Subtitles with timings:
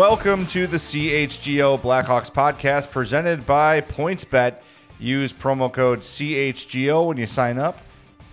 [0.00, 4.62] Welcome to the CHGO Blackhawks podcast presented by PointsBet.
[4.98, 7.82] Use promo code CHGO when you sign up.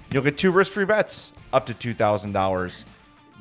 [0.10, 2.86] You'll get two risk free bets up to $2,000.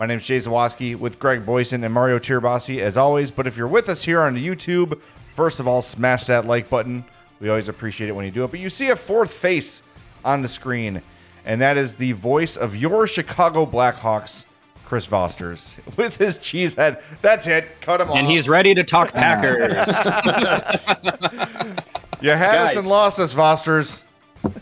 [0.01, 3.31] My name is Jay Zawaski with Greg Boysen and Mario Tirabassi as always.
[3.31, 5.01] But if you're with us here on YouTube,
[5.35, 7.05] first of all, smash that like button.
[7.39, 8.51] We always appreciate it when you do it.
[8.51, 9.85] But you see a fourth face
[10.25, 11.01] on the screen,
[11.45, 14.47] and that is the voice of your Chicago Blackhawks,
[14.87, 17.03] Chris Vosters, with his cheese head.
[17.21, 17.81] That's it.
[17.81, 18.17] Cut him off.
[18.17, 19.59] And he's ready to talk Packers.
[22.21, 24.05] you had us and lost us, Vosters.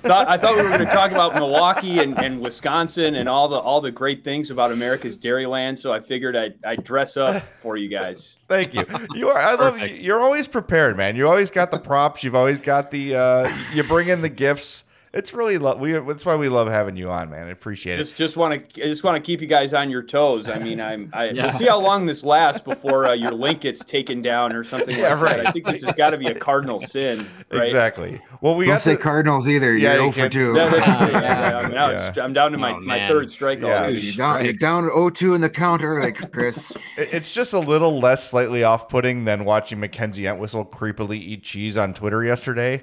[0.02, 3.48] thought, I thought we were going to talk about Milwaukee and, and Wisconsin and all
[3.48, 5.77] the all the great things about America's Dairyland.
[5.77, 8.38] So I figured I'd, I'd dress up for you guys.
[8.48, 8.87] Thank you.
[9.15, 9.38] You are.
[9.38, 9.88] I love you.
[9.88, 11.16] You're always prepared, man.
[11.16, 12.24] You always got the props.
[12.24, 13.15] You've always got the.
[13.15, 14.84] Uh, you bring in the gifts.
[15.15, 15.59] It's really.
[15.59, 15.93] Lo- we.
[15.93, 17.46] That's why we love having you on, man.
[17.46, 18.02] I appreciate it.
[18.04, 20.48] Just just want to just want to keep you guys on your toes.
[20.48, 21.45] I mean, I'm I, Yeah.
[21.45, 24.98] we'll see how long this lasts before uh, your link gets taken down or something
[24.98, 25.37] Yeah, like right.
[25.38, 25.46] that.
[25.46, 27.62] I think this has got to be a cardinal sin, right?
[27.62, 28.20] Exactly.
[28.40, 29.76] Well, we Don't say to, Cardinals either.
[29.76, 30.54] Yeah, You're you 0 for 2.
[30.57, 31.20] Yeah, Yeah.
[31.20, 33.09] yeah, I'm, now it's- I'm down to my, Oh, my man.
[33.09, 33.62] third strikeout.
[33.62, 33.87] Yeah.
[33.90, 36.73] Dude, you're down, you're down 0-2 in the counter, like Chris.
[36.96, 41.95] It's just a little less slightly off-putting than watching Mackenzie Entwistle creepily eat cheese on
[41.95, 42.82] Twitter yesterday.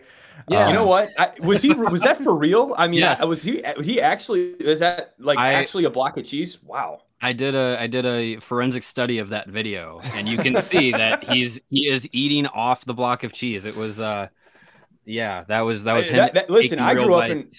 [0.50, 0.67] Yeah.
[0.67, 1.09] You know what?
[1.17, 2.73] I, was he was that for real?
[2.78, 3.23] I mean, Yes.
[3.23, 6.61] Was he he actually is that like I- actually a block of cheese?
[6.64, 7.02] Wow.
[7.22, 10.92] I did a I did a forensic study of that video, and you can see
[10.92, 13.66] that he's he is eating off the block of cheese.
[13.66, 14.28] It was uh,
[15.06, 16.17] yeah, that was that was him.
[16.17, 17.50] that- that- listen, I grew up in-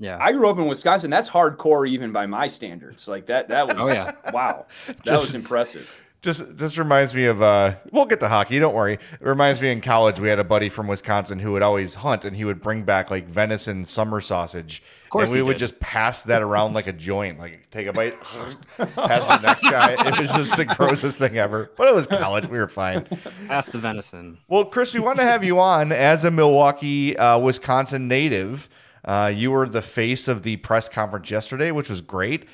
[0.00, 0.18] yeah.
[0.20, 1.10] I grew up in Wisconsin.
[1.10, 3.06] That's hardcore even by my standards.
[3.06, 4.12] Like that that was Oh, yeah.
[4.32, 4.66] wow.
[4.86, 5.88] That Just- was impressive.
[6.24, 8.94] Just this reminds me of uh we'll get to hockey, don't worry.
[8.94, 12.24] It reminds me in college we had a buddy from Wisconsin who would always hunt
[12.24, 14.82] and he would bring back like venison summer sausage.
[15.10, 18.14] course and we would just pass that around like a joint, like take a bite,
[18.78, 19.92] pass the next guy.
[19.98, 21.70] It was just the grossest thing ever.
[21.76, 23.06] But it was college, we were fine.
[23.50, 24.38] Ask the venison.
[24.48, 28.70] Well, Chris, we want to have you on as a Milwaukee, uh, Wisconsin native.
[29.04, 32.46] Uh, you were the face of the press conference yesterday, which was great.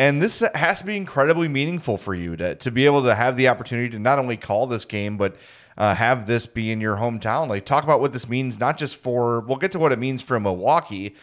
[0.00, 3.36] And this has to be incredibly meaningful for you to, to be able to have
[3.36, 5.36] the opportunity to not only call this game, but
[5.76, 7.48] uh, have this be in your hometown.
[7.48, 10.22] Like, talk about what this means, not just for, we'll get to what it means
[10.22, 11.14] for Milwaukee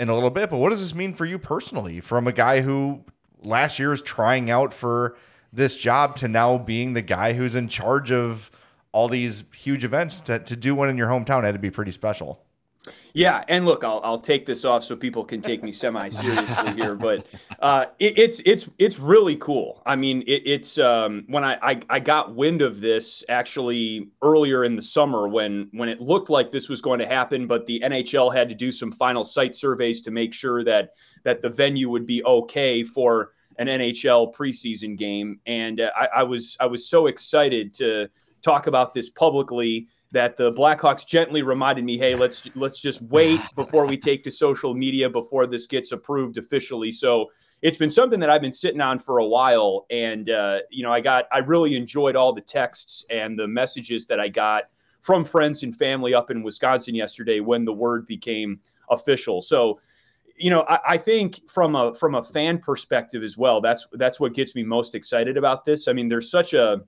[0.00, 2.62] in a little bit, but what does this mean for you personally from a guy
[2.62, 3.04] who
[3.44, 5.16] last year is trying out for
[5.52, 8.50] this job to now being the guy who's in charge of
[8.90, 11.92] all these huge events to, to do one in your hometown had to be pretty
[11.92, 12.44] special.
[13.12, 16.74] Yeah, and look, I'll, I'll take this off so people can take me semi seriously
[16.74, 17.26] here, but
[17.60, 19.82] uh, it, it's it's it's really cool.
[19.86, 24.64] I mean, it, it's um, when I, I I got wind of this actually earlier
[24.64, 27.80] in the summer when when it looked like this was going to happen, but the
[27.84, 30.90] NHL had to do some final site surveys to make sure that
[31.24, 36.22] that the venue would be okay for an NHL preseason game, and uh, I, I
[36.22, 38.08] was I was so excited to
[38.42, 43.40] talk about this publicly that the Blackhawks gently reminded me, "Hey, let's let's just wait
[43.54, 47.30] before we take to social media before this gets approved officially." So
[47.62, 50.92] it's been something that I've been sitting on for a while, and uh, you know,
[50.92, 54.64] I got I really enjoyed all the texts and the messages that I got
[55.00, 59.40] from friends and family up in Wisconsin yesterday when the word became official.
[59.40, 59.80] So
[60.38, 64.20] you know, I, I think from a from a fan perspective as well, that's that's
[64.20, 65.88] what gets me most excited about this.
[65.88, 66.82] I mean, there's such a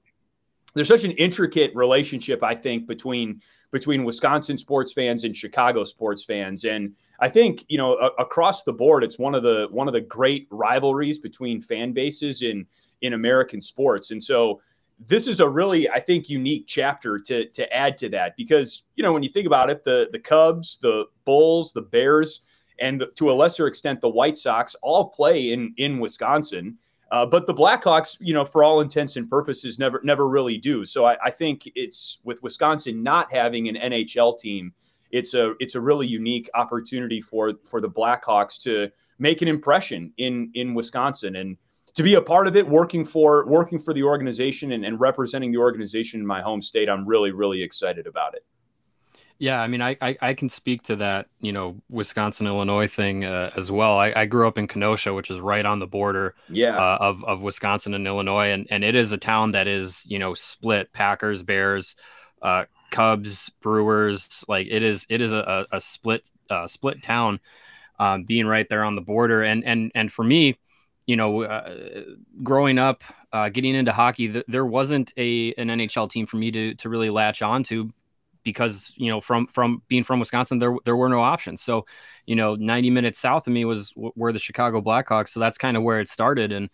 [0.78, 3.40] there's such an intricate relationship i think between
[3.70, 6.64] between wisconsin sports fans and chicago sports fans.
[6.64, 9.94] And i think you know a- across the board it's one of the one of
[9.94, 12.66] the great rivalries between fan bases in
[13.02, 14.10] in american sports.
[14.10, 14.60] And so
[15.06, 19.02] this is a really i think unique chapter to to add to that because you
[19.02, 22.40] know when you think about it the the cubs the bulls the bears
[22.80, 26.76] and to a lesser extent the white sox all play in in wisconsin
[27.10, 30.84] uh, but the Blackhawks, you know, for all intents and purposes, never never really do.
[30.84, 34.72] So I, I think it's with Wisconsin not having an NHL team,
[35.10, 40.12] it's a it's a really unique opportunity for for the Blackhawks to make an impression
[40.19, 41.56] in in Wisconsin and
[41.94, 45.50] to be a part of it, working for working for the organization and, and representing
[45.50, 46.88] the organization in my home state.
[46.88, 48.44] I'm really really excited about it.
[49.38, 53.25] Yeah, I mean, I, I, I can speak to that, you know, Wisconsin Illinois thing
[53.25, 53.96] uh, as well.
[53.96, 57.25] I, I grew up in Kenosha, which is right on the border Yeah, uh, of
[57.25, 60.93] of Wisconsin and Illinois, and and it is a town that is you know split
[60.93, 61.94] Packers, Bears,
[62.43, 64.44] uh, Cubs, Brewers.
[64.49, 67.38] Like it is it is a, a split uh, split town,
[68.00, 69.43] um, being right there on the border.
[69.43, 70.56] And and and for me,
[71.06, 72.02] you know, uh,
[72.43, 76.50] growing up, uh, getting into hockey, th- there wasn't a an NHL team for me
[76.50, 77.91] to to really latch onto
[78.44, 81.87] because you know from from being from Wisconsin there there were no options so
[82.26, 85.58] you know 90 minutes south of me was w- were the Chicago Blackhawks so that's
[85.58, 86.70] kind of where it started and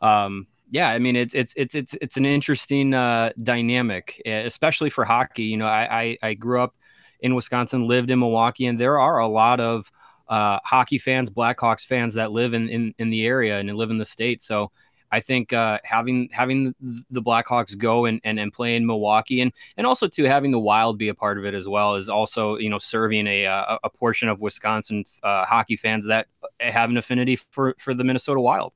[0.00, 5.04] um yeah, I mean it's it's it's it's it's an interesting uh, dynamic, especially for
[5.04, 5.44] hockey.
[5.44, 6.74] You know, I, I I grew up
[7.20, 9.90] in Wisconsin, lived in Milwaukee, and there are a lot of
[10.28, 13.98] uh, hockey fans, Blackhawks fans that live in, in in the area and live in
[13.98, 14.42] the state.
[14.42, 14.70] So
[15.10, 16.74] I think uh, having having
[17.10, 20.58] the Blackhawks go and, and, and play in Milwaukee and and also to having the
[20.58, 23.78] Wild be a part of it as well is also you know serving a a,
[23.84, 26.26] a portion of Wisconsin uh, hockey fans that
[26.60, 28.72] have an affinity for for the Minnesota Wild.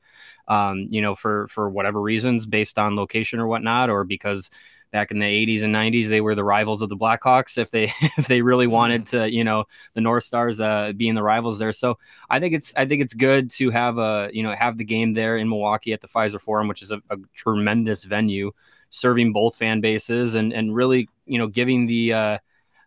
[0.49, 4.51] Um, you know, for for whatever reasons, based on location or whatnot, or because
[4.93, 7.85] back in the 80s and 90s they were the rivals of the blackhawks if they
[8.17, 8.75] if they really mm-hmm.
[8.75, 11.99] wanted to you know the north stars uh, being the rivals there so
[12.31, 15.15] i think it's i think it's good to have a you know have the game
[15.15, 18.53] there in milwaukee at the Fiserv Forum which is a, a tremendous venue
[18.91, 22.39] serving both fan bases and and really you know giving the uh,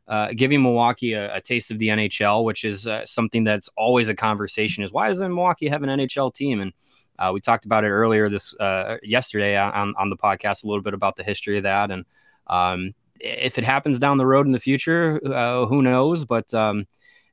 [0.07, 4.07] uh, giving Milwaukee a, a, taste of the NHL, which is uh, something that's always
[4.07, 4.83] a conversation.
[4.83, 6.61] Is why doesn't Milwaukee have an NHL team?
[6.61, 6.73] And
[7.19, 10.83] uh, we talked about it earlier this uh, yesterday on, on the podcast a little
[10.83, 12.05] bit about the history of that, and
[12.47, 16.25] um, if it happens down the road in the future, uh, who knows?
[16.25, 16.85] But um,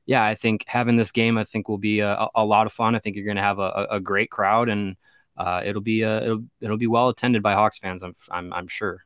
[0.05, 2.95] yeah, I think having this game, I think will be a, a lot of fun.
[2.95, 4.95] I think you're going to have a, a, great crowd, and
[5.37, 8.03] uh, it'll be uh, it'll, it'll be well attended by Hawks fans.
[8.03, 9.01] I'm I'm, I'm sure.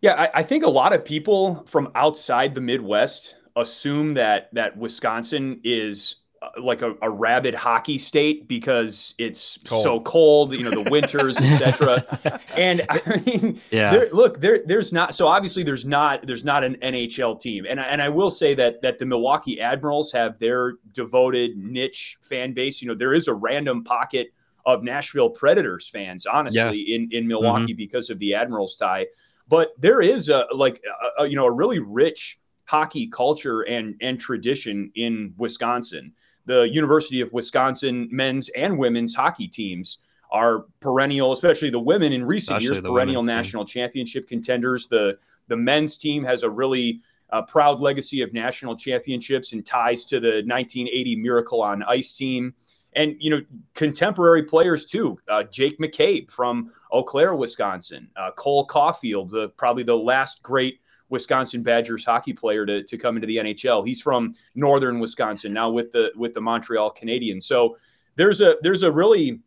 [0.00, 4.76] Yeah, I, I think a lot of people from outside the Midwest assume that that
[4.76, 6.16] Wisconsin is
[6.58, 9.82] like a, a, rabid hockey state because it's cold.
[9.82, 12.40] so cold, you know, the winters, etc.
[12.56, 15.14] and I mean, yeah, there, look, there, there's not.
[15.14, 18.80] So obviously, there's not, there's not an NHL team, and and I will say that
[18.80, 22.80] that the Milwaukee Admirals have their devoted niche fan base.
[22.80, 24.32] You know, there is a random pocket
[24.64, 26.96] of Nashville Predators fans, honestly, yeah.
[26.96, 27.76] in in Milwaukee mm-hmm.
[27.76, 29.06] because of the Admirals tie.
[29.46, 30.82] But there is a like
[31.18, 36.14] a, a, you know a really rich hockey culture and and tradition in Wisconsin
[36.50, 39.98] the University of Wisconsin men's and women's hockey teams
[40.32, 43.82] are perennial, especially the women in recent especially years, perennial national team.
[43.82, 44.88] championship contenders.
[44.88, 45.16] The
[45.46, 50.18] the men's team has a really uh, proud legacy of national championships and ties to
[50.18, 52.52] the 1980 Miracle on Ice team.
[52.96, 53.42] And you know,
[53.74, 55.20] contemporary players too.
[55.28, 58.08] Uh, Jake McCabe from Eau Claire, Wisconsin.
[58.16, 60.79] Uh, Cole Caufield, the probably the last great
[61.10, 63.86] Wisconsin Badgers hockey player to, to come into the NHL.
[63.86, 67.44] He's from northern Wisconsin now with the with the Montreal Canadiens.
[67.44, 67.76] So
[68.16, 69.40] there's a there's a really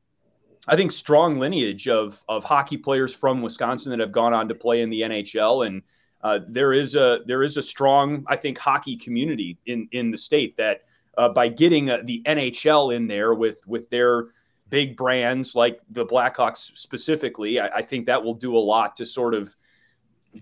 [0.67, 4.55] I think strong lineage of of hockey players from Wisconsin that have gone on to
[4.55, 5.81] play in the NHL and
[6.21, 10.17] uh, there is a there is a strong I think hockey community in in the
[10.17, 10.83] state that
[11.17, 14.27] uh, by getting uh, the NHL in there with with their
[14.69, 19.05] big brands like the Blackhawks specifically, I, I think that will do a lot to
[19.05, 19.55] sort of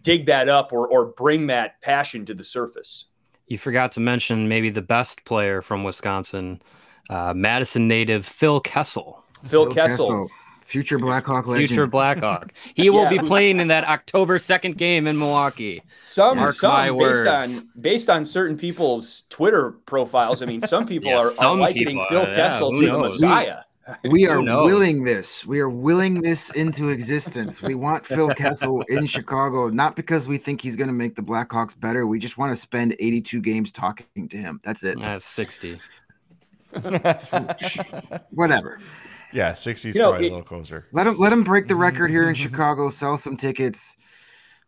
[0.01, 3.05] dig that up or, or bring that passion to the surface.
[3.47, 6.61] You forgot to mention maybe the best player from Wisconsin,
[7.09, 9.23] uh, Madison native Phil Kessel.
[9.43, 10.07] Phil, Phil Kessel.
[10.07, 10.31] Kessel.
[10.71, 11.67] Future Blackhawk legend.
[11.67, 12.53] Future Blackhawk.
[12.75, 15.83] He will yeah, be playing in that October second game in Milwaukee.
[16.01, 17.27] Some, Mark some based words.
[17.27, 20.41] on based on certain people's Twitter profiles.
[20.41, 23.19] I mean, some people yeah, are, some are likening people, Phil Kessel to knows?
[23.19, 23.59] the Messiah.
[24.03, 25.45] We are willing this.
[25.45, 27.61] We are willing this into existence.
[27.61, 31.21] We want Phil Kessel in Chicago, not because we think he's going to make the
[31.21, 32.07] Blackhawks better.
[32.07, 34.59] We just want to spend 82 games talking to him.
[34.63, 34.99] That's it.
[34.99, 35.79] That's 60.
[38.31, 38.79] Whatever.
[39.33, 40.85] Yeah, 60 is you know, probably it, a little closer.
[40.91, 43.95] Let him let him break the record here in Chicago, sell some tickets.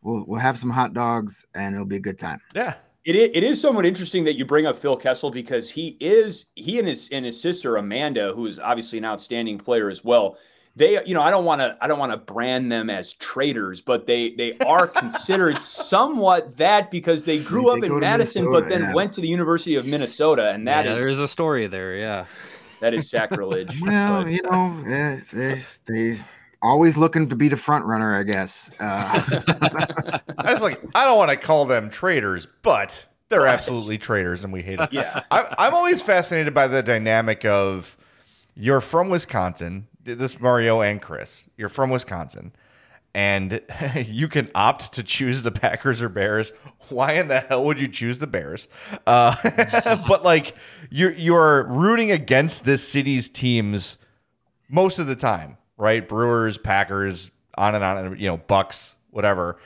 [0.02, 2.40] We'll we'll have some hot dogs and it'll be a good time.
[2.56, 2.76] Yeah.
[3.06, 6.46] It is, it is somewhat interesting that you bring up Phil Kessel because he is
[6.56, 10.38] he and his and his sister Amanda, who is obviously an outstanding player as well.
[10.76, 13.82] They, you know, I don't want to I don't want to brand them as traitors,
[13.82, 18.70] but they they are considered somewhat that because they grew they up in Madison, but
[18.70, 18.94] then yeah.
[18.94, 21.98] went to the University of Minnesota, and that yeah, is there's a story there.
[21.98, 22.26] Yeah,
[22.80, 23.82] that is sacrilege.
[23.82, 24.32] well, but.
[24.32, 26.20] you know, eh, they, they
[26.64, 28.72] always looking to be the front runner, I guess.
[28.80, 30.20] Uh.
[30.40, 33.54] I was like, I don't want to call them traitors, but they're right.
[33.54, 34.90] absolutely traitors, and we hate them.
[34.92, 37.98] Yeah, I, I'm always fascinated by the dynamic of
[38.56, 39.88] you're from Wisconsin.
[40.04, 42.54] This Mario and Chris, you're from Wisconsin,
[43.14, 43.62] and
[44.06, 46.52] you can opt to choose the Packers or Bears.
[46.90, 48.68] Why in the hell would you choose the Bears?
[49.06, 49.36] Uh,
[50.08, 50.56] but like
[50.90, 53.98] you're you're rooting against this city's teams
[54.70, 56.08] most of the time right?
[56.08, 59.60] Brewers, Packers, on and on, you know, Bucks, whatever.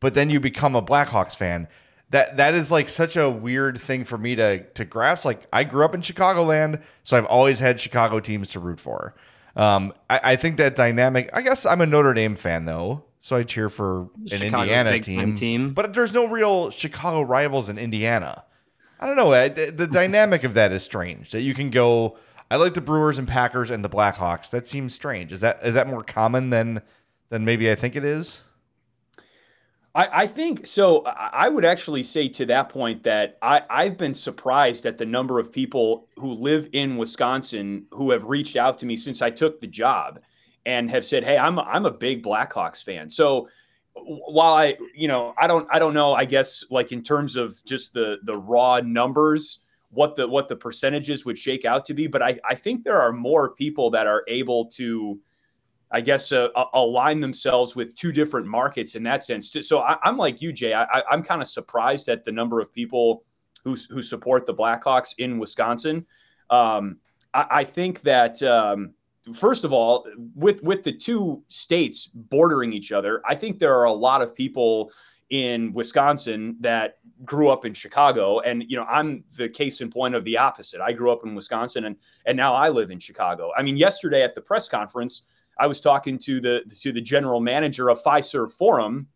[0.00, 1.68] But then you become a Blackhawks fan.
[2.10, 5.24] That that is like such a weird thing for me to to grasp.
[5.24, 9.14] Like I grew up in Chicagoland, so I've always had Chicago teams to root for.
[9.56, 11.30] Um, I, I think that dynamic.
[11.32, 15.00] I guess I'm a Notre Dame fan though, so I cheer for an Chicago's Indiana
[15.00, 15.72] team, team.
[15.72, 18.44] But there's no real Chicago rivals in Indiana.
[19.00, 19.30] I don't know.
[19.30, 21.30] The, the dynamic of that is strange.
[21.30, 22.16] That you can go
[22.54, 24.50] I like the Brewers and Packers and the Blackhawks.
[24.50, 25.32] That seems strange.
[25.32, 26.82] Is that is that more common than
[27.28, 28.44] than maybe I think it is?
[29.92, 31.02] I, I think so.
[31.04, 35.40] I would actually say to that point that I, I've been surprised at the number
[35.40, 39.60] of people who live in Wisconsin who have reached out to me since I took
[39.60, 40.20] the job
[40.64, 43.48] and have said, "Hey, I'm I'm a big Blackhawks fan." So
[43.94, 46.12] while I, you know, I don't I don't know.
[46.12, 49.63] I guess like in terms of just the the raw numbers,
[49.94, 53.00] what the what the percentages would shake out to be, but I I think there
[53.00, 55.18] are more people that are able to
[55.94, 59.56] I guess, uh, align themselves with two different markets in that sense.
[59.60, 60.74] So I, am like you, Jay.
[60.74, 63.22] I, am kind of surprised at the number of people
[63.62, 66.04] who, who support the Blackhawks in Wisconsin.
[66.50, 66.98] Um,
[67.32, 68.94] I, I, think that um,
[69.34, 73.84] first of all, with with the two states bordering each other, I think there are
[73.84, 74.90] a lot of people
[75.34, 80.14] in Wisconsin that grew up in Chicago and you know I'm the case in point
[80.14, 80.80] of the opposite.
[80.80, 83.50] I grew up in Wisconsin and and now I live in Chicago.
[83.56, 85.26] I mean yesterday at the press conference
[85.58, 89.08] I was talking to the to the general manager of Fiserv Forum,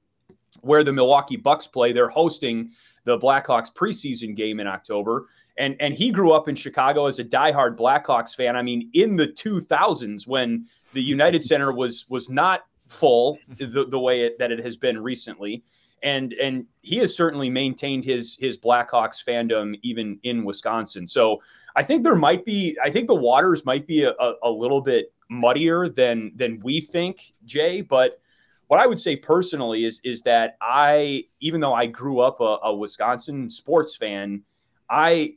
[0.62, 1.92] where the Milwaukee Bucks play.
[1.92, 2.70] They're hosting
[3.04, 7.25] the Blackhawks preseason game in October, and and he grew up in Chicago as a
[7.25, 8.56] diehard Blackhawks fan.
[8.56, 13.98] I mean, in the 2000s when the United Center was was not full the, the
[13.98, 15.62] way it, that it has been recently
[16.02, 21.07] and and he has certainly maintained his his Blackhawks fandom even in Wisconsin.
[21.07, 21.43] So
[21.76, 25.12] I think there might be I think the waters might be a, a, little bit
[25.31, 27.81] muddier than than we think, Jay.
[27.81, 28.21] But
[28.69, 32.59] what I would say personally is is that I, even though I grew up a,
[32.62, 34.43] a Wisconsin sports fan,
[34.88, 35.35] I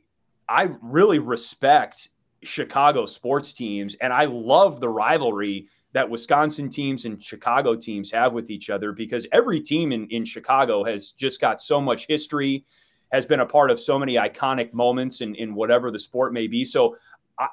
[0.48, 2.10] I really respect
[2.42, 8.32] Chicago sports teams, and I love the rivalry that Wisconsin teams and Chicago teams have
[8.32, 12.64] with each other because every team in, in Chicago has just got so much history,
[13.12, 16.46] has been a part of so many iconic moments in, in whatever the sport may
[16.46, 16.64] be.
[16.64, 16.96] So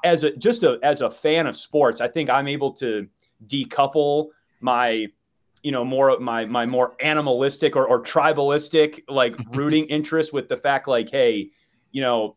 [0.04, 3.06] as a just a as a fan of sports, I think I'm able to
[3.46, 4.28] decouple
[4.60, 5.06] my
[5.62, 10.56] you know more my my more animalistic or, or tribalistic like rooting interest with the
[10.56, 11.50] fact like hey
[11.92, 12.36] you know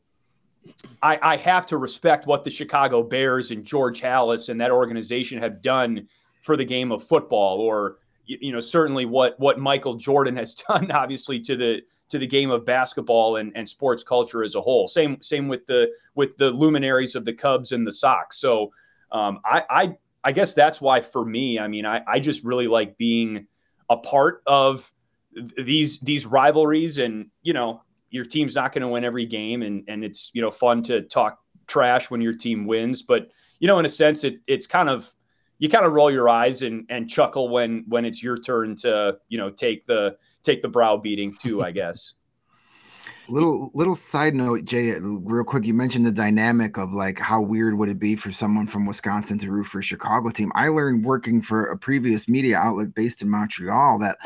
[1.01, 5.39] I, I have to respect what the Chicago Bears and George Halas and that organization
[5.39, 6.07] have done
[6.41, 10.55] for the game of football or you, you know certainly what what Michael Jordan has
[10.69, 14.61] done obviously to the to the game of basketball and, and sports culture as a
[14.61, 14.87] whole.
[14.87, 18.37] Same same with the with the luminaries of the Cubs and the Sox.
[18.37, 18.71] So
[19.11, 22.67] um, I, I I guess that's why for me, I mean, I, I just really
[22.67, 23.47] like being
[23.89, 24.91] a part of
[25.57, 27.81] these these rivalries, and you know,
[28.13, 31.01] your team's not going to win every game, and and it's you know fun to
[31.01, 33.29] talk trash when your team wins, but
[33.59, 35.11] you know, in a sense, it it's kind of
[35.57, 39.17] you kind of roll your eyes and and chuckle when when it's your turn to
[39.29, 42.13] you know take the take the brow beating too, I guess.
[43.29, 45.65] Little little side note, Jay, real quick.
[45.65, 49.37] You mentioned the dynamic of like how weird would it be for someone from Wisconsin
[49.37, 50.51] to root for a Chicago team.
[50.55, 54.17] I learned working for a previous media outlet based in Montreal that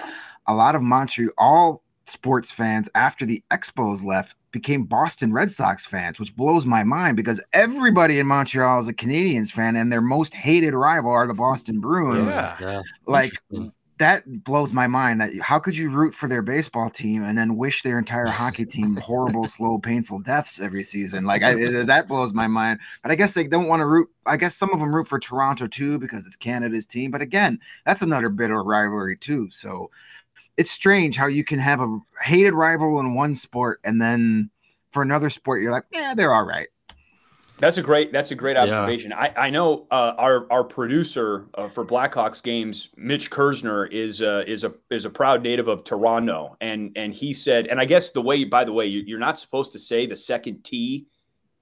[0.47, 6.19] a lot of Montreal sports fans after the Expos left became Boston Red Sox fans,
[6.19, 10.33] which blows my mind because everybody in Montreal is a Canadiens fan and their most
[10.33, 12.33] hated rival are the Boston Bruins.
[12.33, 12.81] Yeah.
[13.05, 13.33] Like
[13.99, 17.55] that blows my mind that how could you root for their baseball team and then
[17.55, 21.25] wish their entire hockey team horrible slow painful deaths every season?
[21.25, 22.79] Like I, that blows my mind.
[23.01, 25.19] But i guess they don't want to root i guess some of them root for
[25.19, 27.11] toronto too because it's canada's team.
[27.11, 29.49] But again that's another bitter rivalry too.
[29.49, 29.89] So
[30.57, 34.49] it's strange how you can have a hated rival in one sport and then
[34.91, 36.67] for another sport you're like yeah they're all right
[37.59, 38.11] that's a great.
[38.11, 39.11] That's a great observation.
[39.11, 39.31] Yeah.
[39.35, 44.43] I, I know uh, our our producer uh, for Blackhawks games, Mitch Kersner, is uh,
[44.45, 48.11] is a is a proud native of Toronto, and and he said, and I guess
[48.11, 51.07] the way, by the way, you're not supposed to say the second T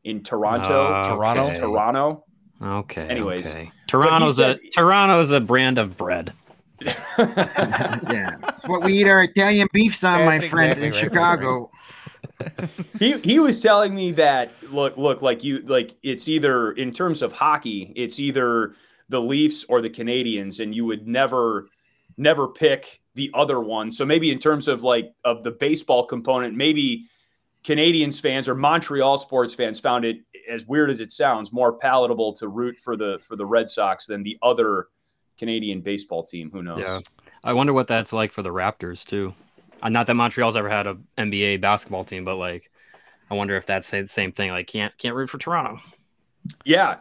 [0.04, 1.02] in Toronto.
[1.04, 1.56] Toronto.
[1.56, 2.26] Toronto.
[2.62, 3.08] Okay.
[3.08, 3.72] Anyways, okay.
[3.88, 6.34] Toronto's said, a Toronto's a brand of bread.
[7.18, 11.00] yeah, it's what we eat our Italian beefs on, yeah, my friend, exactly in right,
[11.00, 11.60] Chicago.
[11.62, 11.82] Right
[13.00, 17.22] he he was telling me that look look like you like it's either in terms
[17.22, 18.76] of hockey it's either
[19.10, 21.70] the Leafs or the Canadiens, and you would never
[22.18, 26.56] never pick the other one so maybe in terms of like of the baseball component
[26.56, 27.08] maybe
[27.64, 30.18] Canadiens fans or Montreal sports fans found it
[30.50, 34.06] as weird as it sounds more palatable to root for the for the Red Sox
[34.06, 34.88] than the other
[35.38, 37.00] Canadian baseball team who knows yeah
[37.44, 39.34] I wonder what that's like for the Raptors too
[39.82, 42.70] uh, not that Montreal's ever had a NBA basketball team, but like,
[43.30, 44.52] I wonder if that's the same thing.
[44.52, 45.80] Like, can't can't root for Toronto.
[46.64, 47.00] Yeah.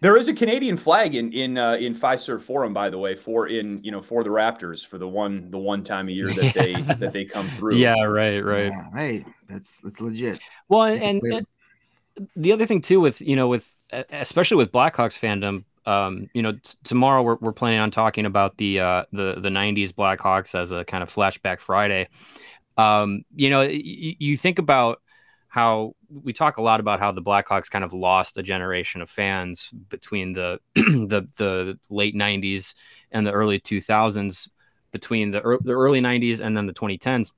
[0.00, 3.48] There is a Canadian flag in in uh, in Fiserv Forum, by the way, for
[3.48, 6.54] in you know for the Raptors for the one the one time a year that
[6.54, 7.76] they that they come through.
[7.76, 8.70] Yeah, right, right.
[8.70, 10.38] Yeah, hey, that's that's legit.
[10.68, 11.46] Well, and, and,
[12.16, 13.74] and the other thing too with you know with
[14.12, 18.58] especially with Blackhawks fandom, um, you know, t- tomorrow we're, we're planning on talking about
[18.58, 22.08] the uh, the the '90s Blackhawks as a kind of flashback Friday.
[22.76, 25.00] Um, you know, y- you think about
[25.48, 29.08] how we talk a lot about how the Blackhawks kind of lost a generation of
[29.08, 32.74] fans between the the the late '90s
[33.10, 34.50] and the early 2000s,
[34.92, 37.32] between the, er- the early '90s and then the 2010s.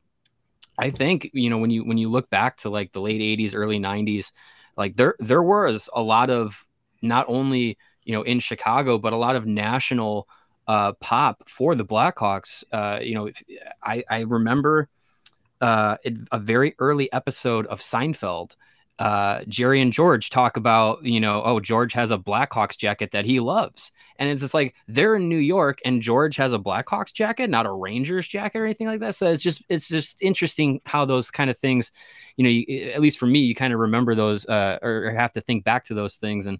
[0.77, 3.55] I think you know when you when you look back to like the late 80s,
[3.55, 4.33] early 90s,
[4.77, 6.67] like there there was a lot of
[7.01, 7.79] not only
[8.11, 10.27] you know in Chicago, but a lot of national
[10.67, 12.65] uh, pop for the Blackhawks.
[12.73, 13.31] Uh, you know,
[13.85, 14.89] I I remember
[15.61, 15.97] uh,
[16.33, 18.57] a very early episode of Seinfeld.
[18.99, 23.25] Uh, Jerry and George talk about, you know, oh, George has a Blackhawks jacket that
[23.25, 23.93] he loves.
[24.19, 27.65] And it's just like they're in New York and George has a Blackhawks jacket, not
[27.65, 29.15] a Rangers jacket or anything like that.
[29.15, 31.93] So it's just, it's just interesting how those kind of things,
[32.37, 35.33] you know, you, at least for me, you kind of remember those uh, or have
[35.33, 36.47] to think back to those things.
[36.47, 36.59] And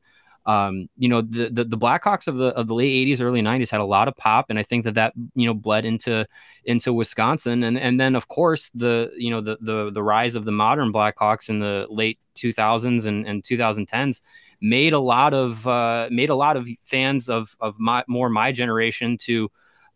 [0.51, 3.71] um, you know, the, the, the Blackhawks of the of the late '80s, early '90s
[3.71, 6.27] had a lot of pop, and I think that that you know bled into
[6.65, 10.45] into Wisconsin, and and then of course the you know the the the rise of
[10.45, 14.23] the modern Blackhawks in the late 2000s and, and 2010s
[14.61, 18.51] made a lot of uh, made a lot of fans of of my more my
[18.51, 19.49] generation to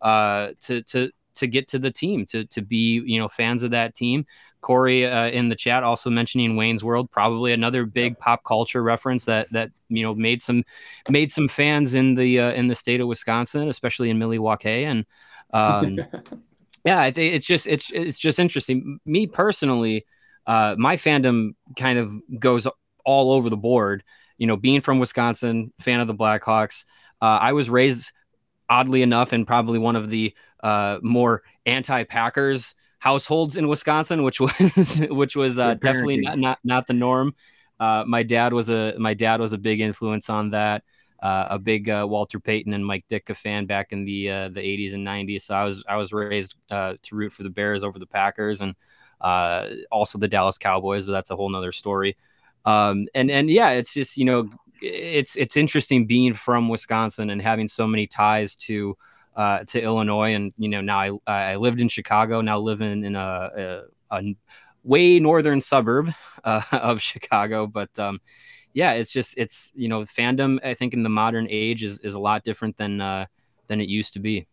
[0.02, 3.73] uh, to to to get to the team to to be you know fans of
[3.73, 4.25] that team
[4.64, 9.26] Corey uh, in the chat also mentioning Wayne's World, probably another big pop culture reference
[9.26, 10.64] that that you know made some
[11.11, 14.85] made some fans in the uh, in the state of Wisconsin, especially in Milwaukee.
[14.85, 15.04] And
[15.52, 15.99] um,
[16.85, 19.00] yeah, I think it's just it's it's just interesting.
[19.04, 20.06] Me personally,
[20.47, 22.66] uh, my fandom kind of goes
[23.04, 24.02] all over the board.
[24.38, 26.87] You know, being from Wisconsin, fan of the Blackhawks.
[27.21, 28.12] Uh, I was raised
[28.71, 35.06] oddly enough in probably one of the uh, more anti-Packers households in Wisconsin, which was
[35.11, 37.34] which was uh, definitely not, not, not the norm.
[37.78, 40.82] Uh, my dad was a my dad was a big influence on that.
[41.23, 44.60] Uh, a big uh, Walter Payton and Mike Ditka fan back in the uh, the
[44.60, 45.43] 80s and 90s.
[45.43, 48.62] So I was I was raised uh, to root for the Bears over the Packers
[48.62, 48.75] and
[49.90, 52.17] also the Dallas Cowboys, but that's a whole nother story.
[52.64, 54.49] Um, and and yeah, it's just you know
[54.80, 58.97] it's it's interesting being from Wisconsin and having so many ties to
[59.36, 63.16] uh, to Illinois, and you know now I, I lived in Chicago, now living in
[63.16, 64.36] a, a, a
[64.82, 66.12] way northern suburb
[66.44, 68.20] uh, of Chicago, but um,
[68.73, 70.64] yeah, it's just it's you know fandom.
[70.64, 73.26] I think in the modern age is is a lot different than uh,
[73.66, 74.47] than it used to be.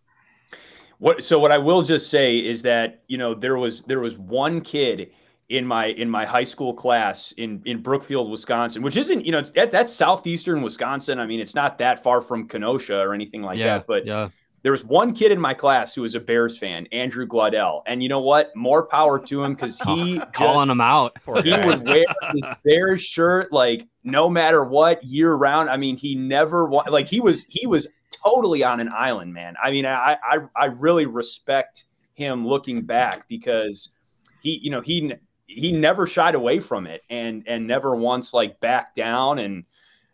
[1.00, 4.18] What so what I will just say is that you know there was there was
[4.18, 5.12] one kid
[5.50, 9.42] in my in my high school class in in Brookfield, Wisconsin, which isn't you know
[9.42, 11.20] that, that's southeastern Wisconsin.
[11.20, 13.88] I mean, it's not that far from Kenosha or anything like yeah, that.
[13.88, 14.30] But yeah.
[14.64, 18.04] There was one kid in my class who was a Bears fan, Andrew Glaudell, and
[18.04, 18.56] you know what?
[18.56, 21.18] More power to him because he oh, calling him out.
[21.44, 25.70] He would wear his Bears shirt like no matter what year round.
[25.70, 27.88] I mean, he never like he was he was
[28.24, 29.56] totally on an island, man.
[29.62, 33.94] I mean, I I, I really respect him looking back because
[34.42, 35.14] he you know he
[35.48, 39.66] he never shied away from it and and never once like backed down and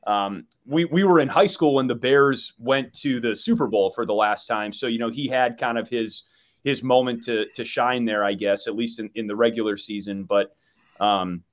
[0.08, 3.92] um, we we were in high school when the Bears went to the Super Bowl
[3.92, 6.24] for the last time, so you know he had kind of his
[6.64, 10.24] his moment to to shine there, I guess, at least in, in the regular season.
[10.24, 10.56] But
[11.02, 11.44] um,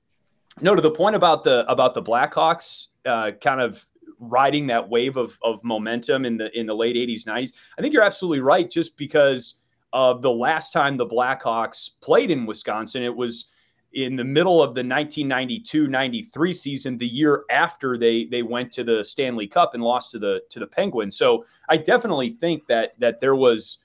[0.60, 3.84] no, to the point about the about the Blackhawks, uh, kind of
[4.20, 7.52] riding that wave of of momentum in the in the late '80s, '90s.
[7.76, 8.70] I think you're absolutely right.
[8.70, 9.60] Just because
[9.92, 13.50] of the last time the Blackhawks played in Wisconsin, it was
[13.94, 19.04] in the middle of the 1992-93 season, the year after they they went to the
[19.04, 21.16] Stanley Cup and lost to the to the Penguins.
[21.16, 23.78] So I definitely think that that there was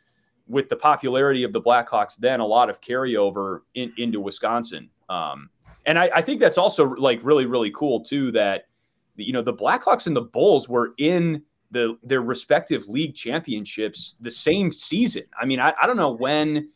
[0.47, 4.89] with the popularity of the Blackhawks then a lot of carryover in, into Wisconsin.
[5.07, 5.49] Um,
[5.85, 8.65] and I, I think that's also like really really cool too that
[9.15, 14.31] you know the Blackhawks and the Bulls were in the their respective league championships the
[14.31, 15.23] same season.
[15.39, 16.69] I mean, I, I don't know when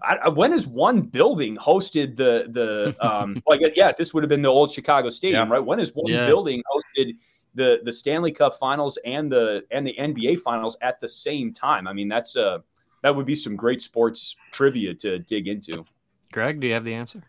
[0.00, 4.42] I, when has one building hosted the the um like yeah this would have been
[4.42, 5.54] the old Chicago Stadium yeah.
[5.54, 6.26] right when has one yeah.
[6.26, 7.16] building hosted
[7.54, 11.88] the the Stanley Cup Finals and the and the NBA Finals at the same time
[11.88, 12.58] I mean that's uh
[13.02, 15.84] that would be some great sports trivia to dig into.
[16.32, 17.22] Greg, do you have the answer?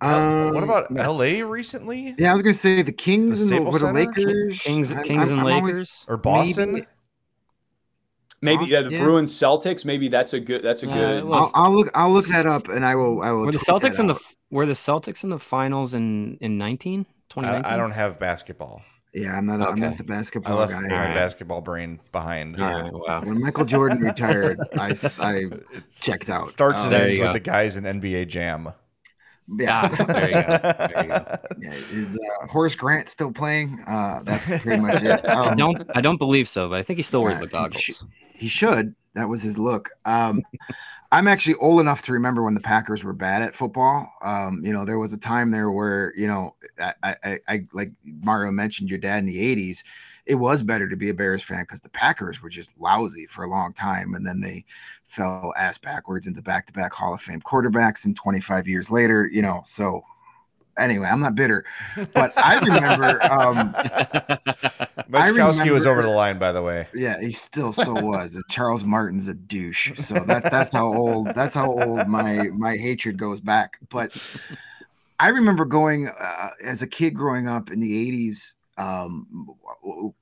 [0.00, 2.14] Um, what about LA recently?
[2.18, 5.38] Yeah, I was gonna say the Kings the and the, the Lakers, Kings, Kings I'm,
[5.38, 6.72] and I'm Lakers, always, or Boston.
[6.72, 6.86] Maybe,
[8.44, 9.02] Maybe yeah, the yeah.
[9.02, 9.84] Bruins Celtics.
[9.84, 10.62] Maybe that's a good.
[10.62, 11.32] That's a uh, good.
[11.32, 11.90] I'll, I'll, look.
[11.94, 13.22] I'll look that up, and I will.
[13.22, 13.46] I will.
[13.46, 14.18] Were the Celtics in the
[14.50, 17.06] Were the Celtics in the finals in in 19?
[17.36, 18.82] I, I, don't have basketball.
[19.14, 19.60] Yeah, I'm not.
[19.60, 19.70] Okay.
[19.70, 20.88] I'm not the basketball I left guy.
[20.88, 21.14] My right.
[21.14, 22.58] basketball brain behind.
[22.58, 22.90] Yeah.
[22.90, 23.22] Wow.
[23.22, 25.44] When Michael Jordan retired, I, I
[25.94, 26.50] checked out.
[26.50, 28.72] Starts and ends with the guys in NBA Jam.
[29.58, 29.88] Yeah.
[29.92, 30.40] Ah, there you go.
[30.42, 31.36] There you go.
[31.58, 31.74] yeah.
[31.92, 33.82] Is uh, Horace Grant still playing?
[33.86, 35.24] Uh, that's pretty much it.
[35.26, 37.46] I Um, don't I don't believe so, but I think he still wears Yeah, the
[37.46, 38.06] he sh- goggles.
[38.42, 38.94] He should.
[39.14, 39.90] That was his look.
[40.04, 40.42] Um,
[41.12, 44.10] I'm actually old enough to remember when the Packers were bad at football.
[44.22, 47.92] Um, you know, there was a time there where you know, I, I, I- like
[48.04, 49.84] Mario mentioned your dad in the '80s.
[50.26, 53.44] It was better to be a Bears fan because the Packers were just lousy for
[53.44, 54.64] a long time, and then they
[55.06, 58.04] fell ass backwards into back-to-back Hall of Fame quarterbacks.
[58.06, 60.02] And 25 years later, you know, so
[60.78, 61.64] anyway, I'm not bitter,
[62.14, 63.22] but I remember.
[63.24, 63.72] Um,
[65.10, 66.86] Majkowski was over the line, by the way.
[66.94, 68.34] yeah, he still so was.
[68.34, 69.92] And Charles Martin's a douche.
[69.96, 73.78] So that's that's how old that's how old my my hatred goes back.
[73.90, 74.16] But
[75.20, 78.52] I remember going uh, as a kid growing up in the '80s.
[78.78, 79.54] Um,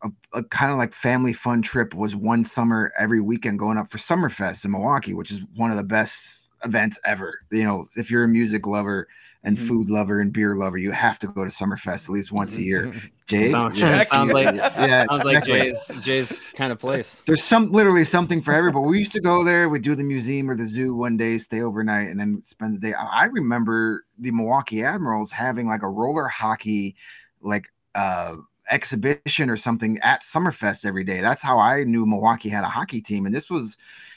[0.02, 3.90] a, a kind of like family fun trip was one summer every weekend going up
[3.92, 7.40] for Summerfest in Milwaukee, which is one of the best events ever.
[7.52, 9.06] You know, if you're a music lover
[9.42, 9.66] and Mhm.
[9.68, 12.62] food lover and beer lover, you have to go to Summerfest at least once a
[12.62, 12.92] year.
[13.26, 14.03] Jay, Sounds- Yeah.
[14.03, 15.61] sounds like- yeah, Sounds like exactly.
[15.70, 17.16] Jay's Jay's kind of place.
[17.26, 18.87] There's some literally something for everybody.
[18.87, 21.62] We used to go there, we'd do the museum or the zoo one day, stay
[21.62, 22.92] overnight, and then spend the day.
[22.94, 26.96] I I remember the Milwaukee Admirals having like a roller hockey
[27.40, 28.37] like uh
[28.70, 31.20] exhibition or something at Summerfest every day.
[31.20, 33.26] That's how I knew Milwaukee had a hockey team.
[33.26, 33.76] And this was,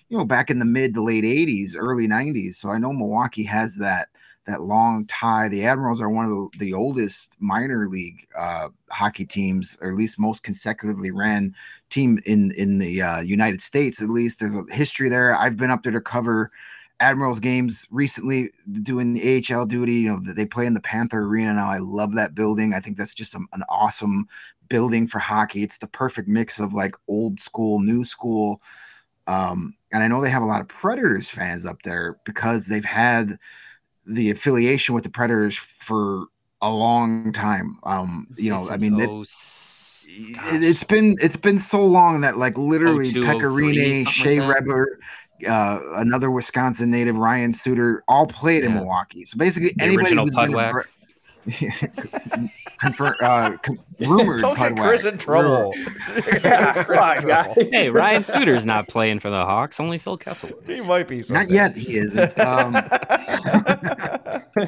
[0.09, 2.57] you know, back in the mid to late 80s, early 90s.
[2.57, 4.09] So I know Milwaukee has that
[4.45, 5.47] that long tie.
[5.47, 9.95] The Admirals are one of the, the oldest minor league uh, hockey teams, or at
[9.95, 11.56] least most consecutively ran
[11.89, 14.01] team in in the uh, United States.
[14.01, 15.36] At least there's a history there.
[15.36, 16.51] I've been up there to cover
[16.99, 18.51] Admirals games recently,
[18.82, 19.95] doing the AHL duty.
[19.95, 21.69] You know they play in the Panther Arena now.
[21.69, 22.73] I love that building.
[22.73, 24.27] I think that's just a, an awesome
[24.69, 25.63] building for hockey.
[25.63, 28.62] It's the perfect mix of like old school, new school.
[29.27, 32.84] Um, and I know they have a lot of Predators fans up there because they've
[32.84, 33.38] had
[34.05, 36.25] the affiliation with the Predators for
[36.61, 37.79] a long time.
[37.83, 39.09] Um, you know, I mean, it,
[40.07, 44.59] it's been it's been so long that like literally 02, 03, Pekka Rinne, Shea like.
[44.61, 44.99] Weber,
[45.47, 49.25] uh, another Wisconsin native, Ryan Suter, all played in Milwaukee.
[49.25, 50.71] So basically, The anybody who's been a Pudwack.
[50.71, 50.81] Bre-
[52.79, 54.88] Confirm, uh, con- rumored Don't get Pudwack.
[54.88, 55.73] Chris in trouble.
[56.43, 57.56] Yeah, come on, guys.
[57.71, 59.79] Hey, Ryan Suter's not playing for the Hawks.
[59.79, 60.49] Only Phil Kessel.
[60.67, 61.23] he might be.
[61.29, 62.38] Not yet, he isn't.
[62.39, 62.73] Um,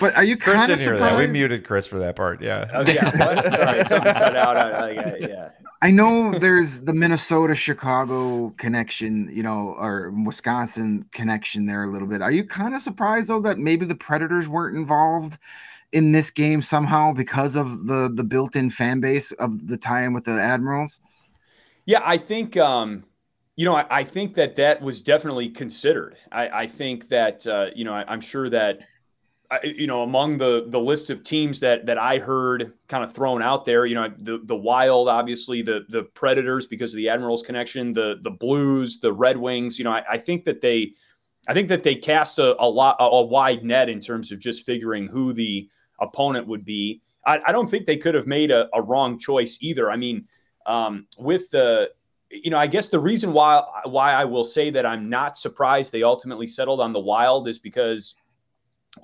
[0.00, 1.18] but are you Chris kind of didn't hear that.
[1.18, 2.40] We muted Chris for that part.
[2.42, 2.70] Yeah.
[2.72, 3.44] Oh, yeah, what?
[3.44, 4.56] Sorry, something cut out.
[4.56, 5.50] on- uh, yeah, yeah.
[5.80, 12.08] I know there's the Minnesota Chicago connection, you know, or Wisconsin connection there a little
[12.08, 12.20] bit.
[12.20, 15.38] Are you kind of surprised though that maybe the Predators weren't involved
[15.92, 20.24] in this game somehow because of the the built-in fan base of the tie-in with
[20.24, 21.00] the Admirals?
[21.86, 23.04] Yeah, I think um,
[23.56, 26.16] you know, I, I think that that was definitely considered.
[26.30, 28.84] I, I think that uh, you know, I, I'm sure that I,
[29.64, 33.42] you know, among the the list of teams that that I heard kind of thrown
[33.42, 37.42] out there, you know, the the Wild, obviously, the the Predators because of the Admirals
[37.42, 39.78] connection, the the Blues, the Red Wings.
[39.78, 40.92] You know, I, I think that they,
[41.48, 44.66] I think that they cast a, a lot a, wide net in terms of just
[44.66, 47.00] figuring who the opponent would be.
[47.24, 49.90] I, I don't think they could have made a, a wrong choice either.
[49.90, 50.26] I mean,
[50.66, 51.90] um, with the
[52.30, 55.90] you know, I guess the reason why why I will say that I'm not surprised
[55.90, 58.14] they ultimately settled on the Wild is because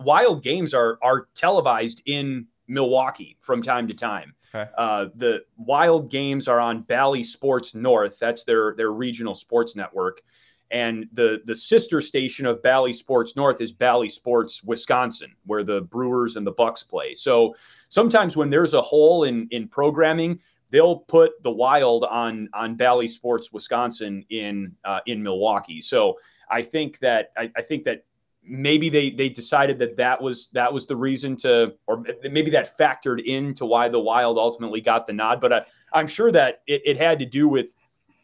[0.01, 4.35] Wild games are are televised in Milwaukee from time to time.
[4.55, 4.71] Okay.
[4.79, 8.19] Uh, the Wild games are on Bally Sports North.
[8.19, 10.23] That's their their regional sports network,
[10.71, 15.83] and the the sister station of Bally Sports North is Bally Sports Wisconsin, where the
[15.83, 17.15] Brewers and the Bucks play.
[17.15, 17.55] So
[17.89, 20.39] sometimes when there's a hole in in programming,
[20.71, 25.81] they'll put the Wild on on Bally Sports Wisconsin in uh, in Milwaukee.
[25.81, 26.19] So
[26.51, 28.05] I think that I, I think that
[28.47, 32.77] maybe they they decided that that was that was the reason to or maybe that
[32.79, 36.83] factored into why the wild ultimately got the nod but I, i'm sure that it,
[36.85, 37.75] it had to do with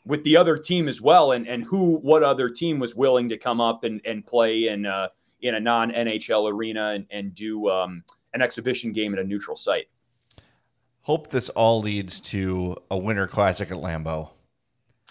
[0.04, 3.38] with the other team as well and and who what other team was willing to
[3.38, 5.08] come up and and play in uh
[5.40, 8.04] in a non nhl arena and, and do um
[8.34, 9.88] an exhibition game at a neutral site
[11.02, 14.28] Hope this all leads to a winter classic at Lambeau.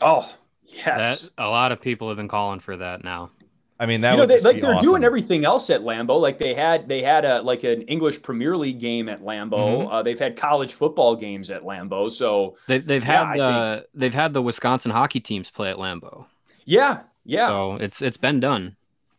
[0.02, 0.32] oh
[0.63, 3.32] yes That, a lot of people have been calling for that now.
[3.81, 4.85] I mean, that you know, would they, just like be they're awesome.
[4.89, 6.19] doing everything else at Lambeau.
[6.19, 9.85] Like they had, they had a like an English Premier League game at Lambeau.
[9.85, 9.87] Mhm.
[9.91, 12.11] Uh, they've had college football games at Lambeau.
[12.11, 15.77] So They, they've Yeah, had I uh, they've had the Wisconsin hockey teams play at
[15.77, 16.25] Lambeau.
[16.65, 18.75] yeah, yeah, So it's it's been done.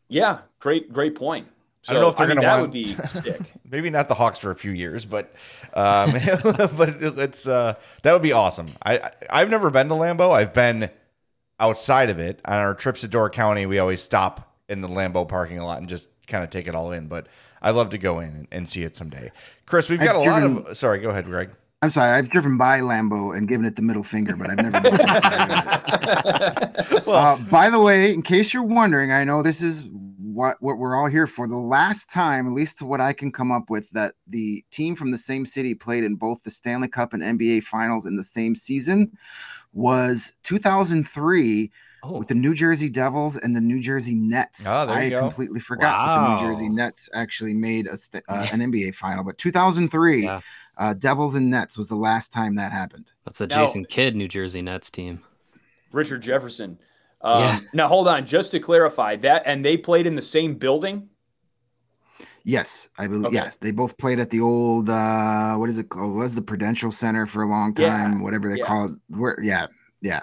[0.09, 0.39] yeah.
[0.59, 1.47] Great, great point.
[1.83, 3.41] So, I don't know if they're mean, gonna that want- would be sick.
[3.65, 5.35] Maybe not the Hawks for a few years, but
[5.73, 6.13] um,
[6.77, 8.67] but it's uh, that would be awesome.
[8.83, 10.33] I I- I've never been to Lambeau.
[10.33, 10.91] I've been
[11.59, 13.65] outside of it on our trips to Door County.
[13.65, 16.93] We always stop in the Lambeau parking lot and just kind of take it all
[16.93, 17.09] in.
[17.09, 17.27] But
[17.61, 19.33] I love to go in and see it someday.
[19.67, 20.79] Chris, we've got I've a driven, lot of.
[20.79, 21.51] Sorry, go ahead, Greg.
[21.83, 22.17] I'm sorry.
[22.17, 24.81] I've driven by Lambeau and given it the middle finger, but I've never.
[27.07, 29.89] well, uh, by the way, in case you're wondering, I know this is
[30.21, 31.49] what what we're all here for.
[31.49, 34.95] The last time, at least to what I can come up with, that the team
[34.95, 38.25] from the same city played in both the Stanley Cup and NBA Finals in the
[38.25, 39.11] same season
[39.73, 41.71] was 2003
[42.03, 42.19] oh.
[42.19, 44.65] with the New Jersey Devils and the New Jersey Nets.
[44.67, 45.21] Oh, I go.
[45.21, 46.07] completely forgot wow.
[46.07, 50.25] that the New Jersey Nets actually made a st- uh, an NBA final, but 2003
[50.25, 50.41] yeah.
[50.79, 53.07] uh, Devils and Nets was the last time that happened.
[53.25, 55.23] That's a Jason Kidd New Jersey Nets team.
[55.93, 56.79] Richard Jefferson.
[57.23, 57.61] Um, yeah.
[57.73, 61.09] Now hold on, just to clarify that, and they played in the same building.
[62.45, 63.27] Yes, I believe.
[63.27, 63.35] Okay.
[63.35, 66.15] Yes, they both played at the old uh, what is it called?
[66.15, 68.23] It was the Prudential Center for a long time, yeah.
[68.23, 68.65] whatever they yeah.
[68.65, 68.93] call it.
[69.09, 69.67] Where, yeah,
[70.01, 70.23] yeah.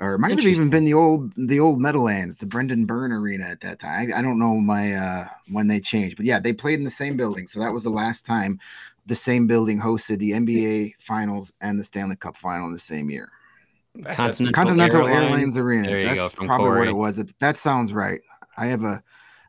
[0.00, 3.44] Or it might have even been the old the old Meadowlands, the Brendan Byrne Arena
[3.44, 4.12] at that time.
[4.12, 6.90] I, I don't know my uh, when they changed, but yeah, they played in the
[6.90, 7.46] same building.
[7.46, 8.58] So that was the last time
[9.06, 13.08] the same building hosted the NBA Finals and the Stanley Cup Final in the same
[13.08, 13.30] year.
[14.02, 16.14] Continental, Continental Airlines, Airlines, Arena.
[16.14, 16.78] That's probably Corey.
[16.80, 17.24] what it was.
[17.38, 18.20] That sounds right.
[18.56, 19.00] I have a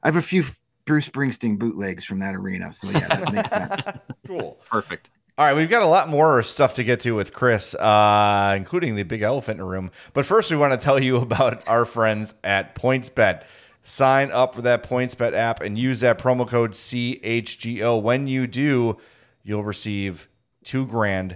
[0.03, 0.43] I have a few
[0.85, 2.71] Bruce Springsteen bootlegs from that arena.
[2.71, 3.81] So yeah, that makes sense.
[4.27, 4.59] cool.
[4.69, 5.09] Perfect.
[5.37, 8.95] All right, we've got a lot more stuff to get to with Chris, uh, including
[8.95, 9.91] the big elephant in the room.
[10.13, 13.43] But first, we want to tell you about our friends at PointsBet.
[13.83, 18.01] Sign up for that PointsBet app and use that promo code CHGO.
[18.01, 18.95] When you do,
[19.43, 20.29] you'll receive
[20.63, 21.35] two grand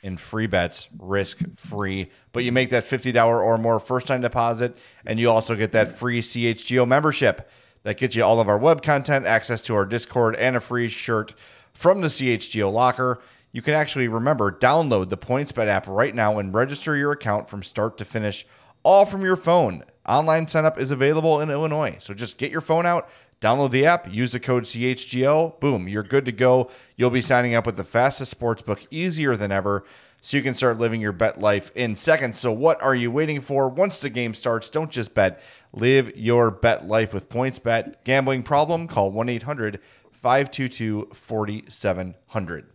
[0.00, 2.08] in free bets, risk free.
[2.32, 5.88] But you make that $50 or more first time deposit, and you also get that
[5.88, 7.50] free CHGO membership
[7.82, 10.88] that gets you all of our web content, access to our Discord, and a free
[10.88, 11.34] shirt
[11.74, 13.20] from the CHGO locker.
[13.52, 17.62] You can actually remember download the PointsBet app right now and register your account from
[17.62, 18.46] start to finish,
[18.84, 19.84] all from your phone.
[20.06, 21.96] Online setup is available in Illinois.
[21.98, 23.08] So just get your phone out,
[23.40, 26.70] download the app, use the code CHGO, boom, you're good to go.
[26.96, 29.84] You'll be signing up with the fastest sports book easier than ever
[30.20, 32.38] so you can start living your bet life in seconds.
[32.38, 33.68] So, what are you waiting for?
[33.68, 35.40] Once the game starts, don't just bet,
[35.72, 38.04] live your bet life with PointsBet.
[38.04, 38.86] Gambling problem?
[38.86, 39.80] Call 1 800
[40.12, 42.66] 522 4700.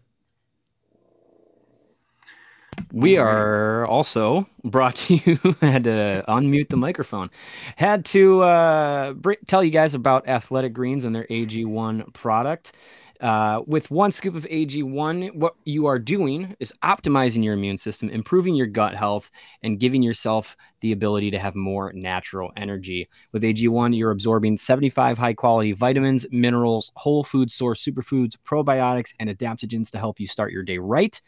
[2.92, 5.40] We are also brought to you.
[5.62, 7.30] had to unmute the microphone.
[7.76, 9.14] Had to uh,
[9.48, 12.74] tell you guys about Athletic Greens and their AG1 product.
[13.22, 18.10] Uh, with one scoop of AG1, what you are doing is optimizing your immune system,
[18.10, 19.32] improving your gut health,
[19.64, 23.08] and giving yourself the ability to have more natural energy.
[23.32, 29.30] With AG1, you're absorbing 75 high quality vitamins, minerals, whole food source superfoods, probiotics, and
[29.30, 31.20] adaptogens to help you start your day right.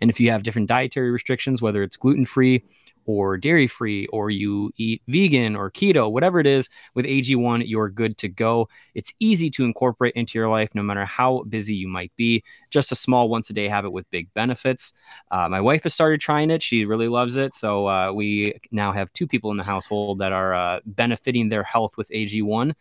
[0.00, 2.64] And if you have different dietary restrictions, whether it's gluten free,
[3.06, 7.88] or dairy free or you eat vegan or keto, whatever it is, with AG1, you're
[7.88, 8.68] good to go.
[8.94, 12.42] It's easy to incorporate into your life no matter how busy you might be.
[12.70, 14.92] Just a small once a day habit with big benefits.
[15.30, 16.62] Uh, my wife has started trying it.
[16.62, 17.54] She really loves it.
[17.54, 21.62] So uh, we now have two people in the household that are uh, benefiting their
[21.62, 22.74] health with AG1.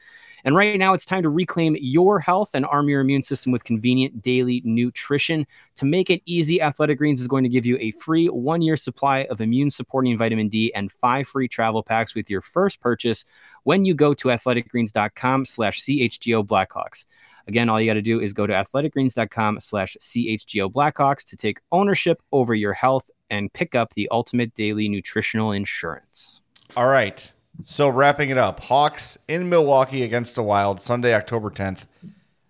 [0.46, 3.64] And right now, it's time to reclaim your health and arm your immune system with
[3.64, 5.48] convenient daily nutrition.
[5.78, 8.76] To make it easy, Athletic Greens is going to give you a free one year
[8.76, 13.26] supply of immune supporting vitamin D and five free travel packs with your first purchase
[13.64, 17.06] when you go to athleticgreens.com slash CHGO Blackhawks.
[17.48, 21.60] Again, all you got to do is go to athleticgreens.com slash CHGO Blackhawks to take
[21.72, 26.42] ownership over your health and pick up the ultimate daily nutritional insurance.
[26.78, 27.32] All right.
[27.64, 31.86] So wrapping it up, Hawks in Milwaukee against the Wild Sunday, October 10th,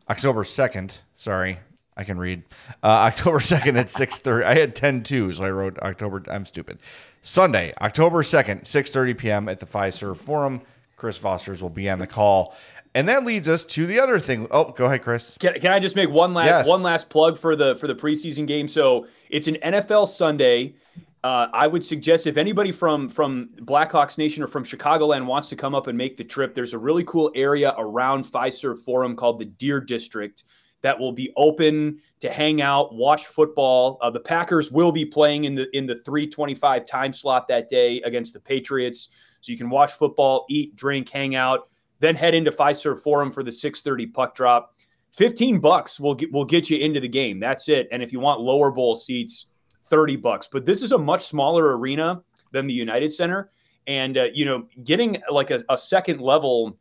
[0.09, 0.99] October 2nd.
[1.15, 1.59] Sorry,
[1.95, 2.43] I can read.
[2.83, 4.43] Uh, October 2nd at 6:30.
[4.43, 6.23] I had 10 2, so I wrote October.
[6.29, 6.79] I'm stupid.
[7.21, 9.49] Sunday, October 2nd, 6:30 p.m.
[9.49, 10.61] at the Fiserv Forum.
[10.95, 12.55] Chris Vosters will be on the call.
[12.93, 14.47] And that leads us to the other thing.
[14.51, 15.37] Oh, go ahead, Chris.
[15.37, 16.67] Can, can I just make one last yes.
[16.67, 18.69] one last plug for the for the preseason game?
[18.69, 20.75] So it's an NFL Sunday
[21.25, 25.55] uh, I would suggest if anybody from from Blackhawks Nation or from Chicagoland wants to
[25.55, 29.39] come up and make the trip, there's a really cool area around Fiserv Forum called
[29.39, 30.43] the Deer District
[30.83, 33.97] that will be open to hang out, watch football.
[34.03, 37.99] Uh, the Packers will be playing in the in the 325 time slot that day
[38.01, 39.09] against the Patriots,
[39.41, 41.69] so you can watch football, eat, drink, hang out,
[42.01, 44.75] then head into Fiserv Forum for the 6:30 puck drop.
[45.09, 47.39] 15 bucks will get will get you into the game.
[47.39, 47.87] That's it.
[47.91, 49.47] And if you want lower bowl seats
[49.85, 50.47] 30 bucks.
[50.51, 52.21] But this is a much smaller arena
[52.51, 53.51] than the United Center.
[53.87, 56.77] And, uh, you know, getting like a, a second level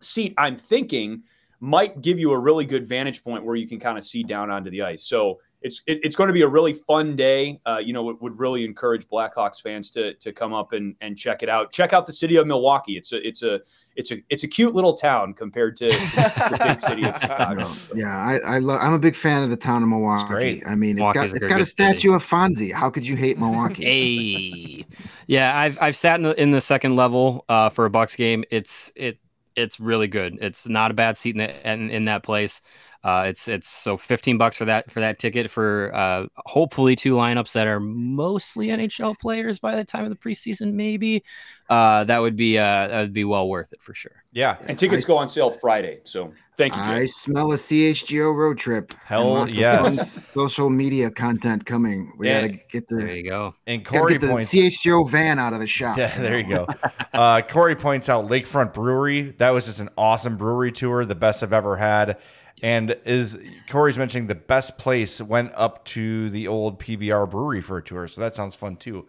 [0.00, 1.22] seat, I'm thinking
[1.60, 4.50] might give you a really good vantage point where you can kind of see down
[4.50, 5.04] onto the ice.
[5.04, 7.58] So it's it, it's going to be a really fun day.
[7.64, 11.16] Uh, you know, would, would really encourage Blackhawks fans to to come up and and
[11.16, 11.72] check it out.
[11.72, 12.98] Check out the city of Milwaukee.
[12.98, 13.60] It's a it's a
[13.96, 17.70] it's a it's a cute little town compared to the big city of Chicago.
[17.94, 18.78] Yeah, I I love.
[18.82, 20.28] I'm a big fan of the town of Milwaukee.
[20.28, 20.66] great.
[20.66, 22.14] I mean, it's Milwaukee's got a it's very got a statue city.
[22.14, 22.72] of Fonzie.
[22.72, 23.84] How could you hate Milwaukee?
[23.94, 24.86] Hey,
[25.26, 28.44] yeah, I've I've sat in the in the second level uh, for a Bucks game.
[28.50, 29.18] It's it
[29.56, 30.38] it's really good.
[30.40, 32.60] It's not a bad seat in the, in, in that place.
[33.04, 37.12] Uh, it's it's so fifteen bucks for that for that ticket for uh, hopefully two
[37.14, 40.72] lineups that are mostly NHL players by the time of the preseason.
[40.72, 41.22] Maybe
[41.68, 44.24] uh, that would be uh, that would be well worth it for sure.
[44.32, 44.56] Yeah.
[44.68, 46.00] And tickets I go on sale Friday.
[46.04, 46.80] So thank you.
[46.80, 48.94] I smell a CHGO road trip.
[49.04, 50.24] Hell yes.
[50.32, 52.12] social media content coming.
[52.16, 52.40] We Yeah.
[52.48, 53.54] gotta get the, There you go.
[53.66, 54.50] And gotta Corey get the points.
[54.52, 55.98] CHGO van out of the shop.
[55.98, 56.66] Yeah, there you go.
[57.12, 59.34] Uh, Corey points out Lakefront Brewery.
[59.38, 62.16] That was just an awesome brewery tour, the best I've ever had.
[62.62, 63.38] And is
[63.68, 68.08] Corey's mentioning the best place went up to the old PBR brewery for a tour.
[68.08, 69.06] So that sounds fun too.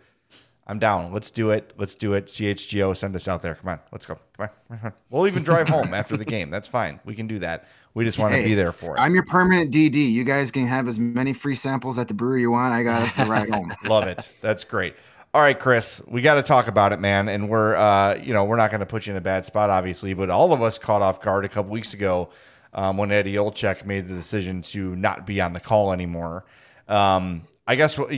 [0.67, 1.13] I'm down.
[1.13, 1.73] Let's do it.
[1.77, 2.25] Let's do it.
[2.25, 3.53] CHGO, send us out there.
[3.53, 3.79] Come on.
[3.91, 4.17] Let's go.
[4.37, 4.93] Come on.
[5.11, 6.49] We'll even drive home after the game.
[6.49, 6.99] That's fine.
[7.05, 7.67] We can do that.
[7.93, 8.99] We just want to Hey, be there for it.
[8.99, 10.11] I'm your permanent DD.
[10.11, 12.73] You guys can have as many free samples at the brewery you want.
[12.73, 13.73] I got us the ride home.
[13.85, 14.27] Love it.
[14.41, 14.95] That's great.
[15.33, 17.29] All right, Chris, we got to talk about it, man.
[17.29, 19.69] And we're, uh, you know, we're not going to put you in a bad spot,
[19.69, 22.29] obviously, but all of us caught off guard a couple weeks ago
[22.75, 26.45] um, when Eddie Olczyk made the decision to not be on the call anymore.
[26.87, 28.11] Um, I guess what,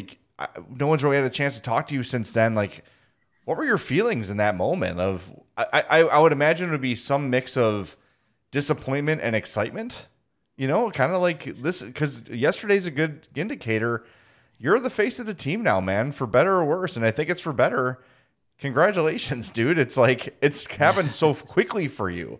[0.69, 2.53] no one's really had a chance to talk to you since then.
[2.53, 2.83] Like,
[3.45, 4.99] what were your feelings in that moment?
[4.99, 7.95] Of, I, I, I would imagine it would be some mix of
[8.51, 10.07] disappointment and excitement.
[10.57, 14.03] You know, kind of like this, because yesterday's a good indicator
[14.59, 16.95] you're the face of the team now, man, for better or worse.
[16.95, 17.99] And I think it's for better.
[18.59, 19.77] Congratulations, dude.
[19.77, 22.39] It's like it's happened so quickly for you.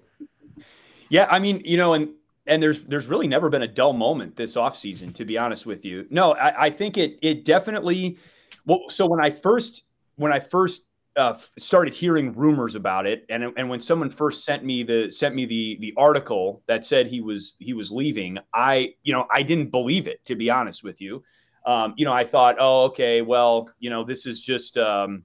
[1.10, 2.10] Yeah, I mean, you know, and
[2.46, 5.86] and there's there's really never been a dull moment this offseason, to be honest with
[5.86, 6.06] you.
[6.10, 8.18] No, I, I think it it definitely
[8.66, 9.84] well, so when I first
[10.16, 10.84] when I first
[11.16, 15.36] uh, started hearing rumors about it, and and when someone first sent me the sent
[15.36, 19.44] me the the article that said he was he was leaving, I you know I
[19.44, 21.24] didn't believe it to be honest with you.
[21.66, 25.24] Um, you know, I thought, oh, okay, well, you know, this is just um,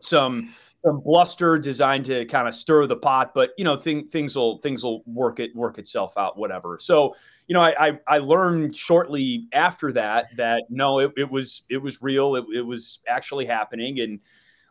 [0.00, 0.52] some
[0.84, 4.58] some bluster designed to kind of stir the pot, but you know, thing, things will
[4.58, 6.78] things will work it work itself out, whatever.
[6.80, 7.14] So,
[7.46, 11.78] you know, I I, I learned shortly after that that no, it, it was it
[11.78, 14.00] was real, it, it was actually happening.
[14.00, 14.20] And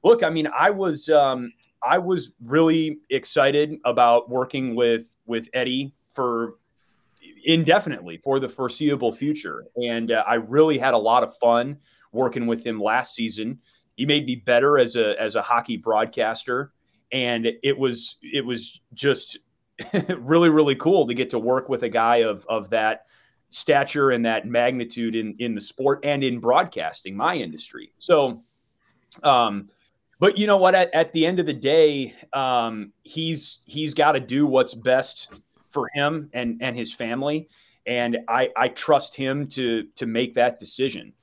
[0.03, 5.93] look, I mean, I was um, I was really excited about working with with Eddie
[6.13, 6.55] for
[7.45, 11.77] indefinitely for the foreseeable future, and uh, I really had a lot of fun
[12.11, 13.59] working with him last season
[14.01, 16.73] he made me better as a as a hockey broadcaster.
[17.11, 19.37] And it was it was just
[20.17, 23.05] really really cool to get to work with a guy of of that
[23.49, 27.93] stature and that magnitude in in the sport and in broadcasting my industry.
[27.99, 28.43] So
[29.21, 29.69] um
[30.19, 30.73] but you know what?
[30.73, 35.31] At, at the end of the day um he's he's got to do what's best
[35.69, 37.49] for him and and his family.
[37.85, 41.13] And i i trust him to to make that decision.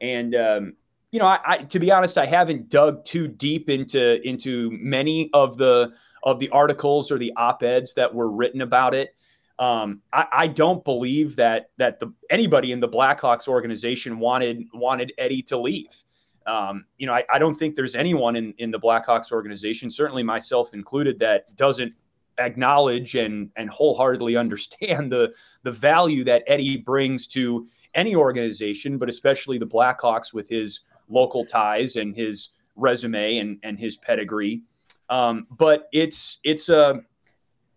[0.00, 0.76] And um
[1.12, 5.30] you know, I, I, to be honest, I haven't dug too deep into into many
[5.32, 5.92] of the
[6.22, 9.14] of the articles or the op eds that were written about it.
[9.58, 15.12] Um, I, I, don't believe that that the anybody in the Blackhawks organization wanted wanted
[15.18, 16.02] Eddie to leave.
[16.46, 20.22] Um, you know, I, I don't think there's anyone in in the Blackhawks organization, certainly
[20.22, 21.94] myself included, that doesn't
[22.38, 25.32] acknowledge and and wholeheartedly understand the
[25.64, 31.44] the value that Eddie brings to any organization, but especially the Blackhawks with his local
[31.44, 34.62] ties and his resume and and his pedigree.
[35.08, 37.02] Um, but it's it's a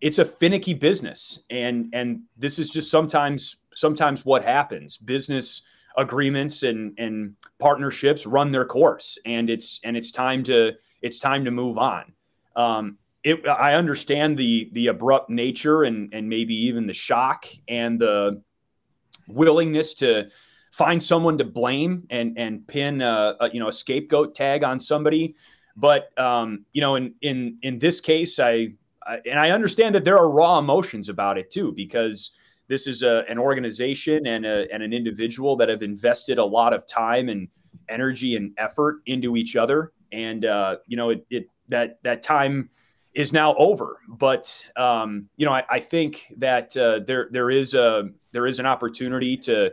[0.01, 4.97] it's a finicky business, and and this is just sometimes sometimes what happens.
[4.97, 5.63] Business
[5.97, 11.45] agreements and and partnerships run their course, and it's and it's time to it's time
[11.45, 12.13] to move on.
[12.55, 17.99] Um, it, I understand the the abrupt nature and and maybe even the shock and
[17.99, 18.41] the
[19.27, 20.29] willingness to
[20.73, 24.79] find someone to blame and and pin a, a, you know a scapegoat tag on
[24.79, 25.35] somebody.
[25.77, 28.73] But um, you know in in in this case I,
[29.05, 32.31] I, and I understand that there are raw emotions about it too because
[32.67, 36.73] this is a, an organization and, a, and an individual that have invested a lot
[36.73, 37.49] of time and
[37.89, 39.91] energy and effort into each other.
[40.11, 42.69] And uh, you know it, it that that time
[43.13, 43.99] is now over.
[44.07, 48.57] But um, you know I, I think that uh, there there is a there is
[48.57, 49.71] an opportunity to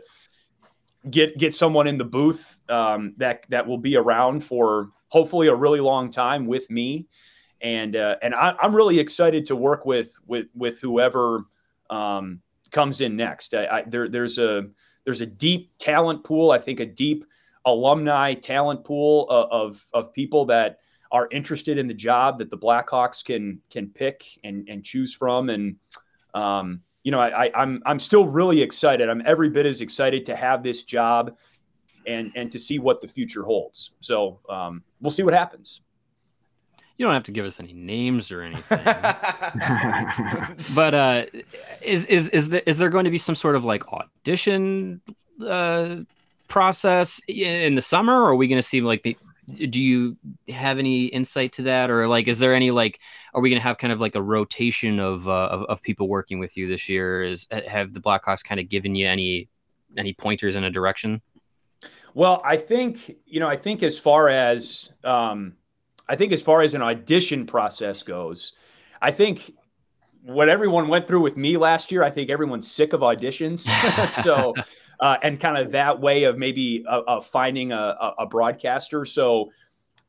[1.09, 5.55] get get someone in the booth um, that that will be around for hopefully a
[5.55, 7.07] really long time with me,
[7.61, 11.45] and uh, and I, am really excited to work with with with whoever
[11.89, 12.41] um,
[12.71, 13.53] comes in next.
[13.53, 14.69] I, I, there there's a
[15.05, 16.51] there's a deep talent pool.
[16.51, 17.25] I think a deep
[17.65, 20.79] alumni talent pool of, of, of people that
[21.11, 25.49] are interested in the job that the Blackhawks can can pick and and choose from.
[25.49, 25.75] And
[26.33, 29.09] um, you know, I, I I'm I'm still really excited.
[29.09, 31.35] I'm every bit as excited to have this job
[32.05, 33.95] and and to see what the future holds.
[33.99, 35.81] So um, we'll see what happens.
[36.97, 38.77] You don't have to give us any names or anything.
[40.75, 41.25] but uh,
[41.81, 45.01] is is is there, is there going to be some sort of like audition
[45.43, 45.97] uh,
[46.47, 49.17] process in the summer, or are we going to see like
[49.53, 50.17] do you
[50.49, 51.89] have any insight to that?
[51.89, 52.99] Or like is there any like
[53.33, 56.07] are we going to have kind of like a rotation of, uh, of, of people
[56.07, 57.23] working with you this year?
[57.23, 59.49] Is have the blackhawks kind of given you any
[59.97, 61.21] any pointers in a direction?
[62.13, 65.53] Well i think you know i think as far as um
[66.09, 68.53] i think as far as an audition process goes
[69.01, 69.53] i think
[70.23, 73.67] what everyone went through with me last year i think everyone's sick of auditions.
[74.23, 74.53] So
[75.01, 79.03] uh, and kind of that way of maybe uh, uh, finding a, a, broadcaster.
[79.03, 79.51] So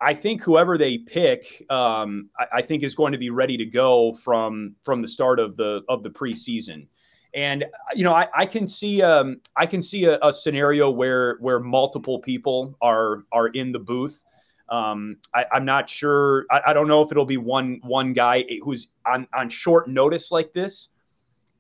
[0.03, 3.65] I think whoever they pick, um, I, I, think is going to be ready to
[3.65, 6.89] go from from the start of the of the preseason.
[7.35, 7.65] And
[7.95, 11.59] you know, I, I can see um, I can see a, a, scenario where where
[11.59, 14.23] multiple people are are in the booth.
[14.69, 16.45] Um, I, am not sure.
[16.51, 20.31] I, I, don't know if it'll be one one guy who's on on short notice
[20.31, 20.91] like this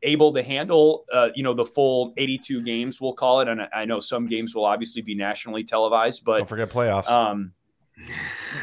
[0.03, 3.48] able to handle, uh, you know, the full 82 games, we'll call it.
[3.48, 7.09] And I know some games will obviously be nationally televised, but don't forget playoffs.
[7.09, 7.53] Um,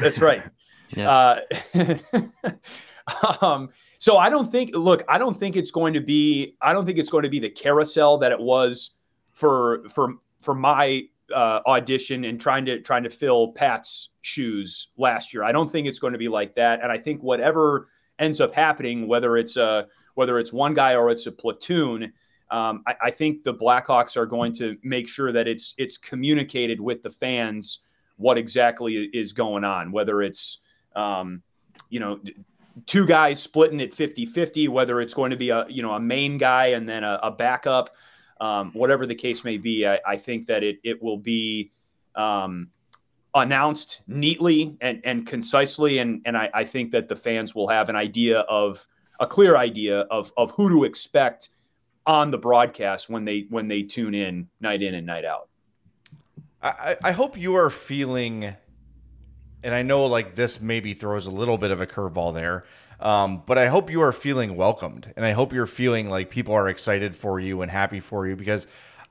[0.00, 0.42] that's right.
[0.96, 1.40] uh,
[3.40, 6.86] um, so I don't think, look, I don't think it's going to be, I don't
[6.86, 8.96] think it's going to be the carousel that it was
[9.32, 15.32] for, for, for my uh, audition and trying to, trying to fill Pat's shoes last
[15.32, 15.44] year.
[15.44, 16.82] I don't think it's going to be like that.
[16.82, 17.88] And I think whatever
[18.18, 22.12] ends up happening, whether it's a, whether it's one guy or it's a platoon.
[22.50, 26.80] Um, I, I, think the Blackhawks are going to make sure that it's it's communicated
[26.80, 27.80] with the fans
[28.16, 30.58] what exactly is going on, whether it's
[30.96, 31.42] um,
[31.88, 32.20] you know
[32.86, 36.38] two guys splitting at 50-50, whether it's going to be a you know a main
[36.38, 37.90] guy and then a, a backup,
[38.40, 39.86] um, whatever the case may be.
[39.86, 41.72] I, I, think that it it will be
[42.14, 42.68] um,
[43.34, 47.88] announced neatly and, and concisely, and and I, I think that the fans will have
[47.88, 48.86] an idea of
[49.20, 51.50] a clear idea of of who to expect
[52.06, 55.48] on the broadcast when they when they tune in night in and night out.
[56.62, 58.54] I, I hope you are feeling,
[59.62, 62.64] and I know like this maybe throws a little bit of a curveball there,
[62.98, 66.54] um, but I hope you are feeling welcomed, and I hope you're feeling like people
[66.54, 68.66] are excited for you and happy for you because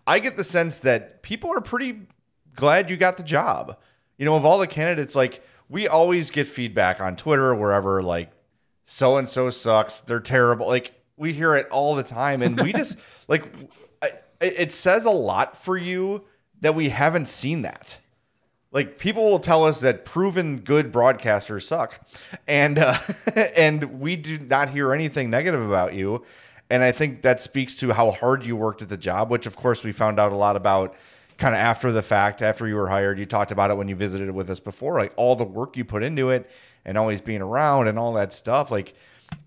[0.05, 2.07] I get the sense that people are pretty
[2.55, 3.77] glad you got the job.
[4.17, 8.31] You know, of all the candidates, like we always get feedback on Twitter, wherever, like
[8.89, 10.01] so and so sucks.
[10.01, 10.65] They're terrible.
[10.65, 13.45] Like we hear it all the time, and we just like
[14.41, 16.23] it says a lot for you
[16.61, 17.99] that we haven't seen that.
[18.71, 22.01] Like people will tell us that proven good broadcasters suck,
[22.47, 22.97] and uh,
[23.55, 26.23] and we do not hear anything negative about you.
[26.71, 29.55] And I think that speaks to how hard you worked at the job, which of
[29.55, 30.95] course we found out a lot about
[31.37, 33.19] kind of after the fact, after you were hired.
[33.19, 35.85] You talked about it when you visited with us before, like all the work you
[35.85, 36.49] put into it
[36.85, 38.71] and always being around and all that stuff.
[38.71, 38.93] Like,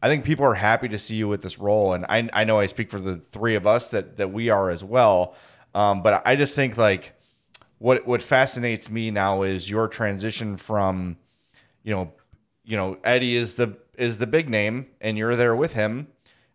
[0.00, 2.58] I think people are happy to see you with this role, and I, I know
[2.58, 5.34] I speak for the three of us that that we are as well.
[5.74, 7.14] Um, but I just think like
[7.78, 11.16] what what fascinates me now is your transition from,
[11.82, 12.12] you know,
[12.64, 16.08] you know Eddie is the is the big name, and you're there with him,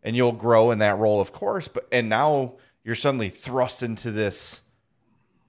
[0.03, 1.67] and you'll grow in that role, of course.
[1.67, 4.61] But and now you're suddenly thrust into this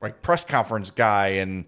[0.00, 1.64] like press conference guy and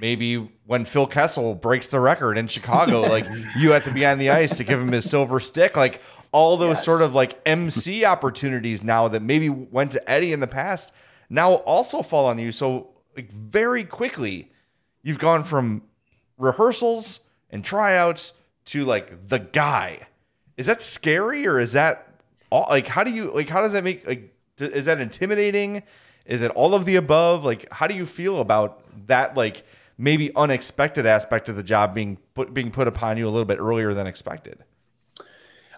[0.00, 0.36] maybe
[0.66, 3.26] when Phil Kessel breaks the record in Chicago, like
[3.56, 5.76] you have to be on the ice to give him his silver stick.
[5.76, 6.00] Like
[6.32, 6.84] all those yes.
[6.84, 10.92] sort of like MC opportunities now that maybe went to Eddie in the past
[11.30, 12.52] now also fall on you.
[12.52, 14.50] So like very quickly,
[15.02, 15.82] you've gone from
[16.36, 17.20] rehearsals
[17.50, 18.32] and tryouts
[18.66, 20.06] to like the guy.
[20.56, 22.08] Is that scary or is that
[22.50, 25.82] all, like how do you like how does that make like is that intimidating?
[26.24, 27.44] Is it all of the above?
[27.44, 29.64] Like how do you feel about that like
[29.98, 33.58] maybe unexpected aspect of the job being put being put upon you a little bit
[33.58, 34.64] earlier than expected?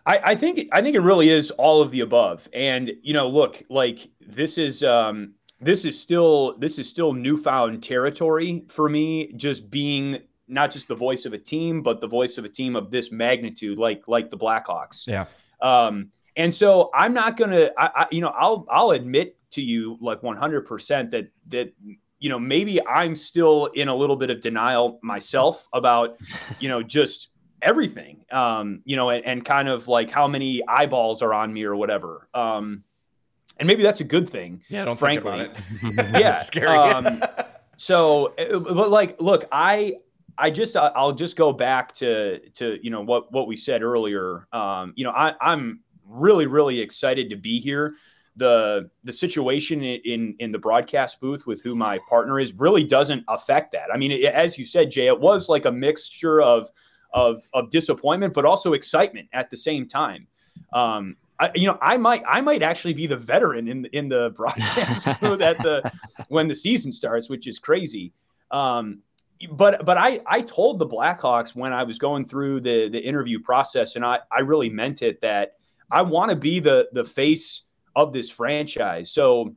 [0.06, 2.48] I, I think I think it really is all of the above.
[2.52, 7.82] And you know, look, like this is um this is still this is still newfound
[7.82, 12.38] territory for me, just being not just the voice of a team, but the voice
[12.38, 15.06] of a team of this magnitude, like like the Blackhawks.
[15.06, 15.26] Yeah.
[15.60, 19.98] Um, and so I'm not gonna, I, I, you know, I'll I'll admit to you
[20.00, 21.72] like 100 percent that that
[22.20, 26.18] you know, maybe I'm still in a little bit of denial myself about,
[26.60, 27.30] you know, just
[27.62, 31.64] everything, um, you know, and, and, kind of like how many eyeballs are on me
[31.64, 32.28] or whatever.
[32.32, 32.84] Um,
[33.58, 34.62] and maybe that's a good thing.
[34.68, 35.48] Yeah, don't frankly.
[35.82, 36.20] think about it.
[36.20, 36.68] Yeah, It's scary.
[36.76, 37.22] um,
[37.76, 39.96] So, uh, but like, look, I,
[40.36, 43.82] I just, I- I'll just go back to, to you know what what we said
[43.82, 44.46] earlier.
[44.52, 47.94] Um, you know, I, I'm really, really excited to be here.
[48.36, 53.24] The the situation in in the broadcast booth with who my partner is really doesn't
[53.28, 53.92] affect that.
[53.92, 56.70] I mean, it, as you said, Jay, it was like a mixture of
[57.12, 60.26] of of disappointment, but also excitement at the same time.
[60.72, 64.30] Um, I, you know, I might I might actually be the veteran in in the
[64.36, 65.90] broadcast booth at the
[66.28, 68.12] when the season starts, which is crazy.
[68.50, 69.02] Um,
[69.50, 73.40] but but I I told the Blackhawks when I was going through the the interview
[73.40, 75.54] process, and I I really meant it that
[75.90, 77.62] I want to be the the face
[77.96, 79.10] of this franchise.
[79.10, 79.54] So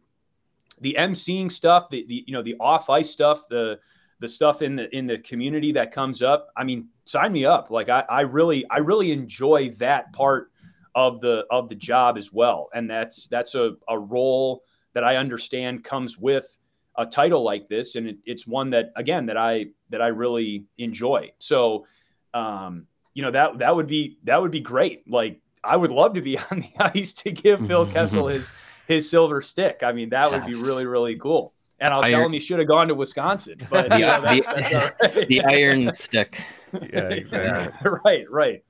[0.81, 3.79] the emceeing stuff, the, the you know the off ice stuff, the
[4.19, 6.49] the stuff in the in the community that comes up.
[6.55, 7.71] I mean, sign me up.
[7.71, 10.51] Like I I really I really enjoy that part
[10.95, 14.63] of the of the job as well, and that's that's a a role
[14.93, 16.57] that I understand comes with
[16.97, 20.65] a title like this, and it, it's one that again that I that I really
[20.77, 21.31] enjoy.
[21.39, 21.85] So,
[22.33, 25.09] um, you know that that would be that would be great.
[25.09, 28.51] Like I would love to be on the ice to give Phil Kessel his
[28.87, 29.81] his silver stick.
[29.83, 31.53] I mean, that would be really really cool.
[31.79, 33.55] And I'll tell him he should have gone to Wisconsin.
[33.69, 35.27] But The- you know, that's, the- that's all right.
[35.27, 36.41] the iron stick.
[36.73, 37.91] yeah, exactly.
[38.05, 38.63] right, right.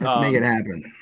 [0.00, 0.92] Let's Um, make it happen.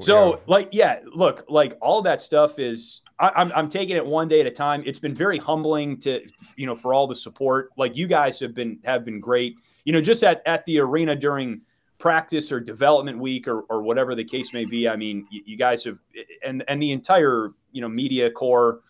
[0.00, 3.00] So, like, yeah, look, like all that stuff is.
[3.20, 4.82] I, I'm I'm taking it one day at a time.
[4.86, 6.24] It's been very humbling to,
[6.56, 7.70] you know, for all the support.
[7.76, 9.56] Like you guys have been have been great.
[9.84, 11.62] You know, just at at the arena during
[11.98, 14.88] practice or development week or or whatever the case may be.
[14.88, 15.98] I mean, you, you guys have
[16.44, 18.80] and and the entire you know media corps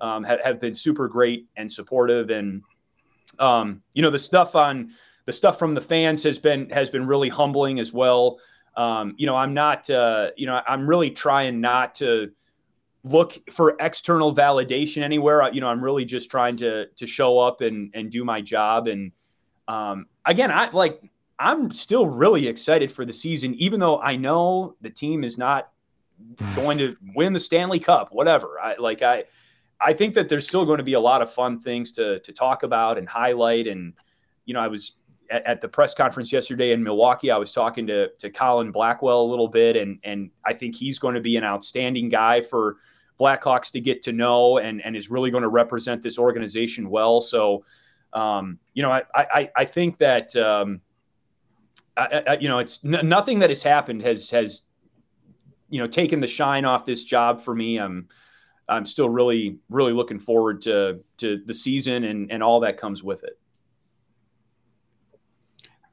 [0.00, 2.30] um, have, have been super great and supportive.
[2.30, 2.62] And
[3.38, 4.90] um, you know, the stuff on
[5.28, 8.38] the stuff from the fans has been has been really humbling as well
[8.78, 12.30] um, you know i'm not uh, you know i'm really trying not to
[13.04, 17.60] look for external validation anywhere you know i'm really just trying to to show up
[17.60, 19.12] and and do my job and
[19.68, 20.98] um, again i like
[21.38, 25.70] i'm still really excited for the season even though i know the team is not
[26.54, 29.24] going to win the stanley cup whatever i like i
[29.80, 32.32] i think that there's still going to be a lot of fun things to to
[32.32, 33.94] talk about and highlight and
[34.44, 34.98] you know i was
[35.30, 39.22] at, at the press conference yesterday in Milwaukee, I was talking to to Colin Blackwell
[39.22, 42.76] a little bit, and and I think he's going to be an outstanding guy for
[43.18, 47.20] Blackhawks to get to know, and and is really going to represent this organization well.
[47.20, 47.64] So,
[48.12, 50.80] um, you know, I I I think that um,
[51.98, 54.62] I, I, you know it's n- nothing that has happened has has
[55.68, 57.78] you know taken the shine off this job for me.
[57.78, 58.08] I'm
[58.68, 63.02] I'm still really really looking forward to to the season and and all that comes
[63.02, 63.38] with it.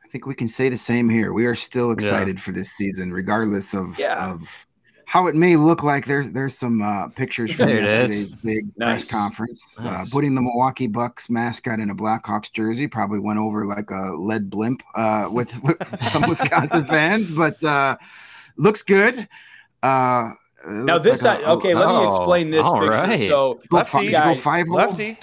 [0.04, 1.34] I think we can say the same here.
[1.34, 4.32] We are still excited for this season, regardless of Yeah.
[4.32, 4.68] of
[5.08, 6.06] how it may look like.
[6.06, 7.92] There's there's some uh, pictures from There it is.
[7.92, 9.08] yesterday's big Nice.
[9.10, 9.78] press conference.
[9.80, 14.14] Uh, putting the Milwaukee Bucks mascot in a Blackhawks jersey probably went over like a
[14.16, 17.96] lead blimp uh, with, with some Wisconsin fans, but uh,
[18.58, 19.28] looks good.
[19.84, 20.32] Uh,
[20.68, 22.90] Now this, like a- I, okay, let me Oh, explain this all picture.
[22.92, 23.20] right.
[23.30, 24.12] So Go, Lefty.
[24.14, 24.76] fi- go five hole.
[24.78, 25.18] Lefty.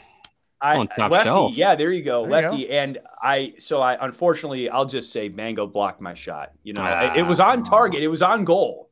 [0.65, 1.55] I lefty, shelf.
[1.55, 3.55] yeah, there you go, There you lefty, and I.
[3.59, 6.53] So I unfortunately, I'll just say Bango blocked my shot.
[6.63, 7.13] You know, Ah.
[7.15, 8.89] it, it was on target, it was on goal,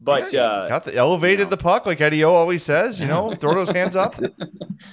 [0.00, 1.50] but Yeah, uh, got the elevated you know.
[1.50, 3.00] the puck like Eddie O always says.
[3.00, 4.14] You know, throw those hands up.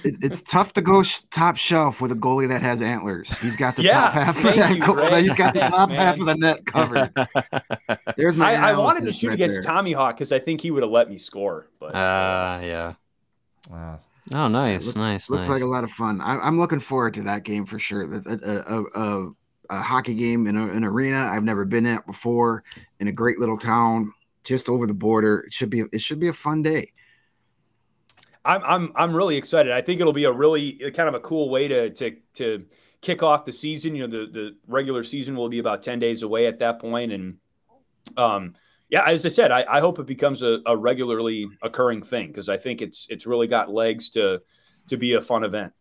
[0.02, 3.30] It, it's tough to go sh- top shelf with a goalie that has antlers.
[3.40, 4.96] He's got the Yeah, top half of that you, goal.
[5.14, 5.98] He's got the Thanks, top man.
[6.00, 7.12] half of the net covered.
[8.16, 8.54] There's my.
[8.56, 9.72] I, I wanted to shoot right against there.
[9.72, 11.68] Tommy Hawk because I think he would have let me score.
[11.78, 12.94] But Uh, yeah.
[13.70, 14.00] Wow.
[14.32, 15.54] Oh, nice, Look- nice, Looks nice.
[15.54, 16.20] like a lot of fun.
[16.20, 18.02] I, I'm looking forward to that game for sure.
[18.02, 19.32] A, a, a, a,
[19.70, 22.64] a hockey game in a, an arena I've never been at before
[22.98, 24.12] in a great little town
[24.46, 25.40] just over the border.
[25.40, 25.84] It should be.
[25.92, 26.92] It should be a fun day.
[28.44, 29.72] I'm I'm I'm really excited.
[29.72, 32.64] I think it'll be a really uh, kind of a cool way to to to
[33.02, 33.94] kick off the season.
[33.94, 37.12] You know, the the regular season will be about ten days away at that point,
[37.12, 37.36] and
[38.16, 38.54] um,
[38.88, 42.48] yeah, as I said, I, I hope it becomes a, a regularly occurring thing because
[42.48, 44.40] I think it's it's really got legs to
[44.86, 45.72] to be a fun event.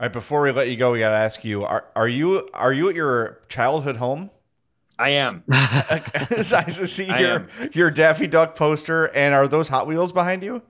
[0.00, 2.48] All right, before we let you go, we got to ask you: Are are you
[2.54, 4.30] are you at your childhood home?
[4.98, 5.44] I am.
[5.50, 7.30] I see I your
[7.60, 7.70] am.
[7.72, 10.62] your Daffy Duck poster, and are those Hot Wheels behind you?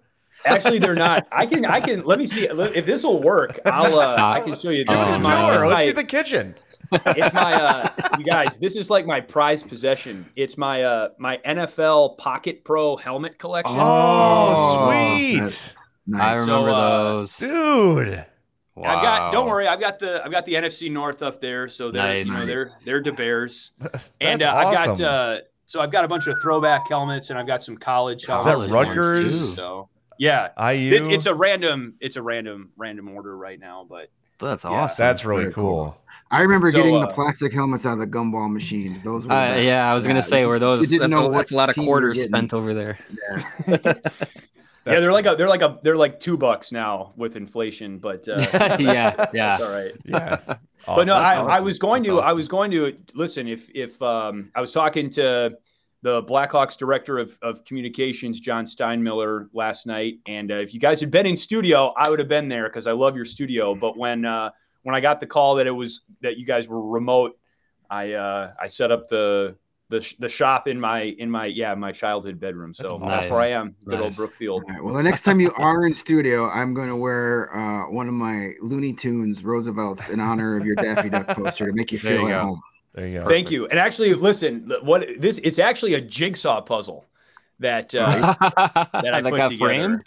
[0.44, 1.26] Actually, they're not.
[1.32, 3.58] I can I can let me see if this will work.
[3.64, 4.84] I'll uh, I can show you.
[4.84, 5.66] Give This us Oh a is my my, tour.
[5.68, 6.54] Let's is see the kitchen.
[6.92, 11.36] it's my uh you guys this is like my prized possession it's my uh my
[11.44, 15.74] nfl pocket pro helmet collection Oh, Oh, sweet, that's-
[16.16, 17.36] I remember So, uh, those.
[17.36, 18.24] dude.
[18.84, 21.90] I've got don't worry i've got the i've got the nfc north up there so
[21.90, 22.26] they're Nice.
[22.28, 23.72] you know they're they're the bears
[24.20, 27.38] and That's uh, i've got uh so i've got a bunch of throwback helmets and
[27.38, 29.40] i've got some college that helmets College as well, Rutgers?
[29.50, 30.94] too, so Yeah, IU.
[30.94, 31.94] It, it's a random.
[32.00, 34.08] It's a random random order right now, but
[34.40, 34.70] That's Yeah.
[34.70, 35.02] awesome.
[35.04, 35.94] That's really Very cool.
[35.94, 35.98] cool.
[36.30, 39.02] I remember So, getting uh, the plastic helmets out of the gumball machines.
[39.04, 40.88] Those were Uh, yeah, I was gonna say, were you those?
[40.88, 42.74] didn't That's know a, what that's a lot of team you were quarters spent over
[42.74, 42.98] there.
[43.68, 43.94] Yeah.
[44.92, 48.28] yeah, they're like a they're like a they're like two bucks now with inflation, but
[48.28, 48.36] uh,
[48.78, 49.58] yeah, that's yeah.
[49.60, 49.94] all right.
[50.04, 50.40] Yeah.
[50.86, 51.50] But no, I, Awesome.
[51.50, 54.72] I was going That's to I was going to listen if if um, I was
[54.72, 55.58] talking to
[56.02, 61.00] the Blackhawks director of, of communications, John Steinmiller, last night, and uh, if you guys
[61.00, 63.74] had been in studio, I would have been there because I love your studio.
[63.74, 64.50] But when uh,
[64.82, 67.38] when I got the call that it was that you guys were remote,
[67.90, 69.56] I uh, I set up the
[69.90, 72.74] the, sh- the shop in my in my yeah my childhood bedroom.
[72.74, 74.64] So That's that's, where I am, good old Brookfield.
[74.64, 74.84] All right.
[74.84, 78.14] Well, the next time you are in studio, I'm going to wear uh, one of
[78.14, 82.22] my Looney Tunes Roosevelt's in honor of your Daffy Duck poster to make you feel
[82.22, 82.40] you at go.
[82.40, 82.60] home.
[82.94, 83.28] there you go.
[83.28, 83.66] Thank you.
[83.68, 87.06] And actually, listen, what this it's actually a jigsaw puzzle
[87.58, 89.56] that uh, that that I put got together.
[89.56, 90.04] framed.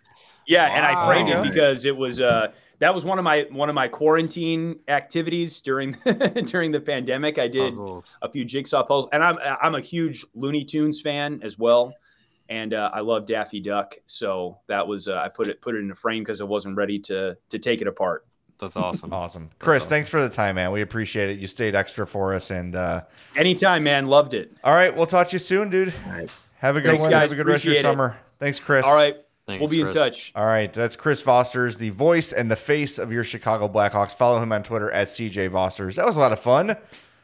[0.48, 3.70] Yeah, and I framed it because it was uh that was one of my one
[3.70, 5.92] of my quarantine activities during
[6.46, 7.38] during the pandemic.
[7.38, 8.18] I did Puzzles.
[8.22, 11.94] a few jigsaw puzzles, and I'm I'm a huge Looney Tunes fan as well,
[12.50, 13.96] and uh, I love Daffy Duck.
[14.08, 16.76] So that was uh, I put it put it in a frame because I wasn't
[16.76, 18.26] ready to to take it apart.
[18.60, 19.12] That's awesome.
[19.12, 19.50] Awesome.
[19.58, 19.90] Chris, awesome.
[19.90, 20.72] thanks for the time, man.
[20.72, 21.40] We appreciate it.
[21.40, 22.52] You stayed extra for us.
[22.52, 23.02] And uh,
[23.36, 24.52] Anytime, man, loved it.
[24.64, 25.92] all right, we'll talk to you soon, dude.
[26.06, 26.30] All right.
[26.60, 27.10] Have a good Thanks, one.
[27.10, 27.22] guys.
[27.24, 27.82] Have a good rest of your it.
[27.82, 28.18] summer.
[28.38, 28.86] Thanks, Chris.
[28.86, 29.16] All right,
[29.52, 29.94] Thanks, we'll be Chris.
[29.96, 30.32] in touch.
[30.36, 34.14] All right, that's Chris Vosters the voice and the face of your Chicago Blackhawks.
[34.16, 35.96] Follow him on Twitter at CJ Vosters.
[35.96, 36.76] That was a lot of fun.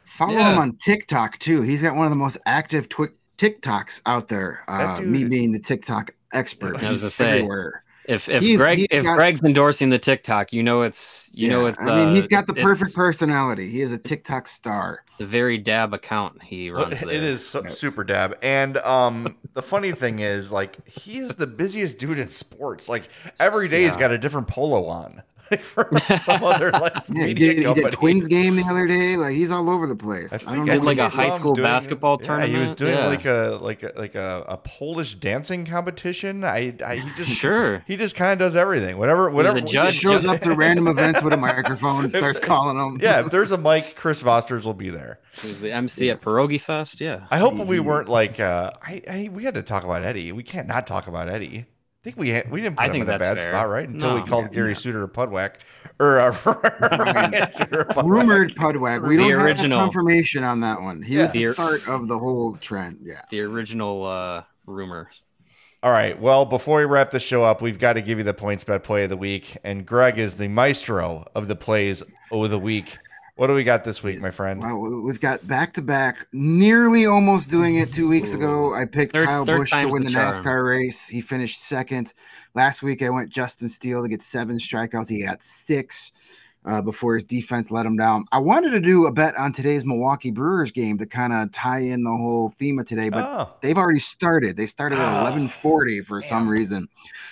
[0.04, 0.52] Follow Yeah.
[0.52, 1.62] him on TikTok too.
[1.62, 3.08] He's got one of the most active twi-
[3.38, 4.60] TikToks out there.
[4.68, 6.76] Uh, dude- me being the TikTok expert.
[6.76, 7.84] I was He's gonna say, everywhere.
[8.08, 11.48] If if He's- Greg he's if got- Greg's endorsing the TikTok, you know it's you
[11.50, 11.78] know Yeah, it's.
[11.80, 13.68] I mean, uh, he's got the perfect personality.
[13.70, 15.04] He is a TikTok star.
[15.18, 17.02] The very dab account he Well, runs.
[17.02, 17.22] It there.
[17.22, 17.76] is so, Yes.
[17.78, 18.36] super dab.
[18.40, 22.88] And um, the funny thing is, like, he is the busiest dude in sports.
[22.88, 25.22] Like, every day, he's got a different polo on.
[25.62, 29.16] from some other like Yeah, he media did, he did Twins game the other day.
[29.16, 30.32] Like he's all over the place.
[30.44, 31.12] I I, don't know Did like he a I is.
[31.14, 33.06] saw high him school doing- basketball Yeah, he was doing Yeah.
[33.06, 36.44] like a like a like a, a Polish dancing competition.
[36.44, 37.82] I, I he just Sure.
[37.86, 38.98] he just kind of does everything.
[38.98, 39.58] Whatever whatever.
[39.58, 39.88] a judge.
[39.92, 42.98] just shows up to random events with a microphone and starts calling them.
[43.00, 45.20] Yeah, if there's a mic, Chris Vosters will be there.
[45.40, 46.26] He's the MC Yes.
[46.26, 47.00] at Pierogi Fest.
[47.00, 47.26] Yeah.
[47.30, 47.84] I hope we Mhm.
[47.84, 50.32] weren't like uh, I, I we had to talk about Eddie.
[50.32, 51.66] We can't not talk about Eddie.
[52.00, 53.52] I think we had, we didn't put I him in a bad fair.
[53.52, 53.88] spot, right?
[53.88, 54.74] Until we called Yeah, Gary yeah.
[54.74, 55.54] Suter a pudwack
[55.98, 56.30] or uh,
[56.80, 58.04] Ryan Suter a pudwack.
[58.08, 59.06] Rumored Pudwag.
[59.06, 59.78] We The don't original.
[59.80, 61.02] have confirmation on that one.
[61.02, 61.48] He was Yeah.
[61.48, 63.00] the start of the whole trend.
[63.02, 63.22] Yeah.
[63.30, 65.22] The original uh, rumors.
[65.82, 66.18] All right.
[66.20, 68.84] Well, before we wrap the show up, we've got to give you the points bet
[68.84, 72.96] play of the week, and Greg is the maestro of the plays of the week.
[73.38, 74.60] What do we got this week, my friend?
[74.60, 78.74] Well, we- we've got back to back, nearly almost doing it two weeks ago.
[78.74, 80.18] I picked Third- Kyle third Busch to win the the.
[80.18, 81.06] NASCAR race.
[81.06, 82.14] He finished second.
[82.56, 85.08] Last week, I went Justin Steele to get seven strikeouts.
[85.08, 86.10] He got six
[86.64, 88.24] uh, before his defense let him down.
[88.32, 91.78] I wanted to do a bet on today's Milwaukee Brewers game to kind of tie
[91.78, 94.56] in the whole theme of today, but oh, they've already started.
[94.56, 96.88] They started at Ah, 11:40 for some reason.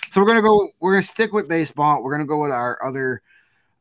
[0.09, 0.69] So we're gonna go.
[0.79, 2.01] We're gonna stick with baseball.
[2.01, 3.21] We're gonna go with our other,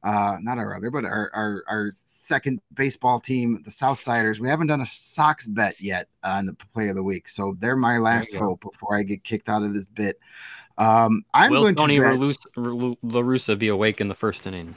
[0.06, 4.38] uh, not our other, but our our, our second baseball team, the Southsiders.
[4.38, 7.74] We haven't done a Sox bet yet on the play of the week, so they're
[7.76, 10.18] my last hope before I get kicked out of this bit.
[10.78, 14.74] Um, I'm Will going Tony to bet, Ralus- Ralu- be awake in the first inning?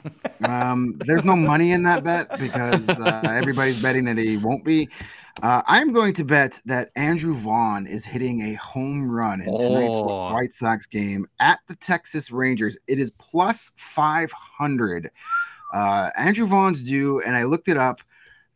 [0.48, 4.88] um, there's no money in that bet because uh, everybody's betting that he won't be.
[5.42, 9.96] Uh, I'm going to bet that Andrew Vaughn is hitting a home run in tonight's
[9.96, 10.32] Oh.
[10.32, 12.78] White Sox game at the Texas Rangers.
[12.86, 15.10] It is plus 500.
[15.72, 18.00] Uh, Andrew Vaughn's due, and I looked it up.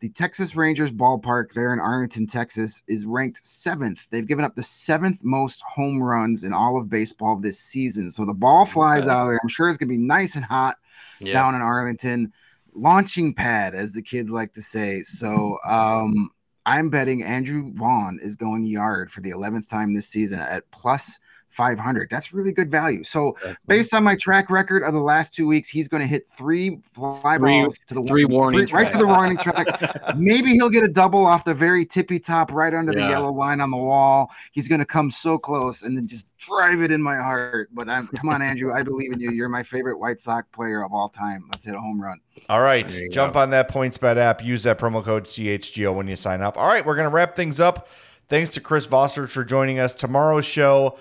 [0.01, 4.07] The Texas Rangers ballpark there in Arlington, Texas, is ranked seventh.
[4.11, 8.11] They've given up the seventh most home runs in all of baseball this season.
[8.11, 9.11] So the ball flies Okay.
[9.11, 9.41] out of there.
[9.43, 10.76] I'm sure it's going to be nice and hot
[11.20, 11.32] Yeah.
[11.32, 12.32] down in Arlington.
[12.74, 15.03] Launching pad, as the kids like to say.
[15.03, 16.28] So um,
[16.67, 21.21] I'm betting Andrew Vaughn is going yard for the 11th time this season at plus
[21.55, 22.09] 500.
[22.11, 23.05] That's really good value.
[23.05, 23.37] So
[23.67, 26.81] based on my track record of the last two weeks, he's going to hit three
[26.93, 30.17] fly Three- balls to the three warning right to the warning track.
[30.17, 33.61] Maybe he'll get a double off the very tippy top, right under the yellow line
[33.61, 34.31] on the wall.
[34.53, 37.69] He's going to come so close and then just drive it in my heart.
[37.73, 38.73] But I'm come on, Andrew.
[38.73, 39.31] I believe in you.
[39.31, 41.45] You're my favorite White Sox player of all time.
[41.51, 42.21] Let's hit a home run.
[42.49, 42.87] all right.
[43.11, 43.41] Jump go.
[43.41, 44.45] on that points bet app.
[44.45, 46.59] Use that promo code CHGO when you sign up.
[46.59, 47.89] All right, we're gonna wrap things up.
[48.29, 49.95] Thanks to Chris Vosters for joining us.
[49.95, 50.99] Tomorrow's show.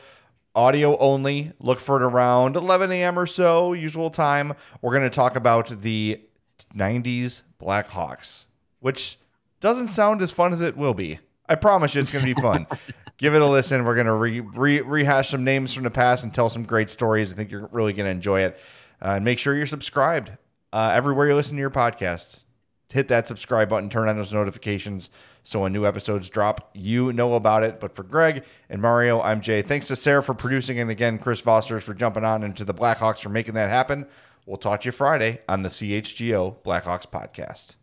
[0.56, 1.52] Audio only.
[1.60, 3.18] Look for it around 11 a.m.
[3.18, 4.54] or so, usual time.
[4.82, 6.22] We're going to talk about the
[6.76, 8.46] 90s Blackhawks,
[8.80, 9.18] which
[9.60, 11.20] doesn't sound as fun as it will be.
[11.50, 12.68] I promise you it's going to be fun.
[13.18, 13.86] give it a listen.
[13.86, 17.32] We're gonna re, re, rehash some names from the past and tell some great stories.
[17.32, 18.60] I think you're really gonna enjoy it.
[19.02, 20.32] Uh, and make sure you're subscribed
[20.72, 22.43] uh, everywhere you listen to your podcasts.
[22.94, 25.10] Hit that subscribe button, turn on those notifications
[25.42, 27.80] so when new episodes drop, you know about it.
[27.80, 29.64] But for Greg and Mario, I'm Jay.
[29.64, 32.74] Thanks to Sarah for producing, and again, Chris Vosters for jumping on, and to the
[32.74, 34.08] Blackhawks for making that happen.
[34.46, 37.76] We'll talk to you Friday on the CHGO Blackhawks podcast.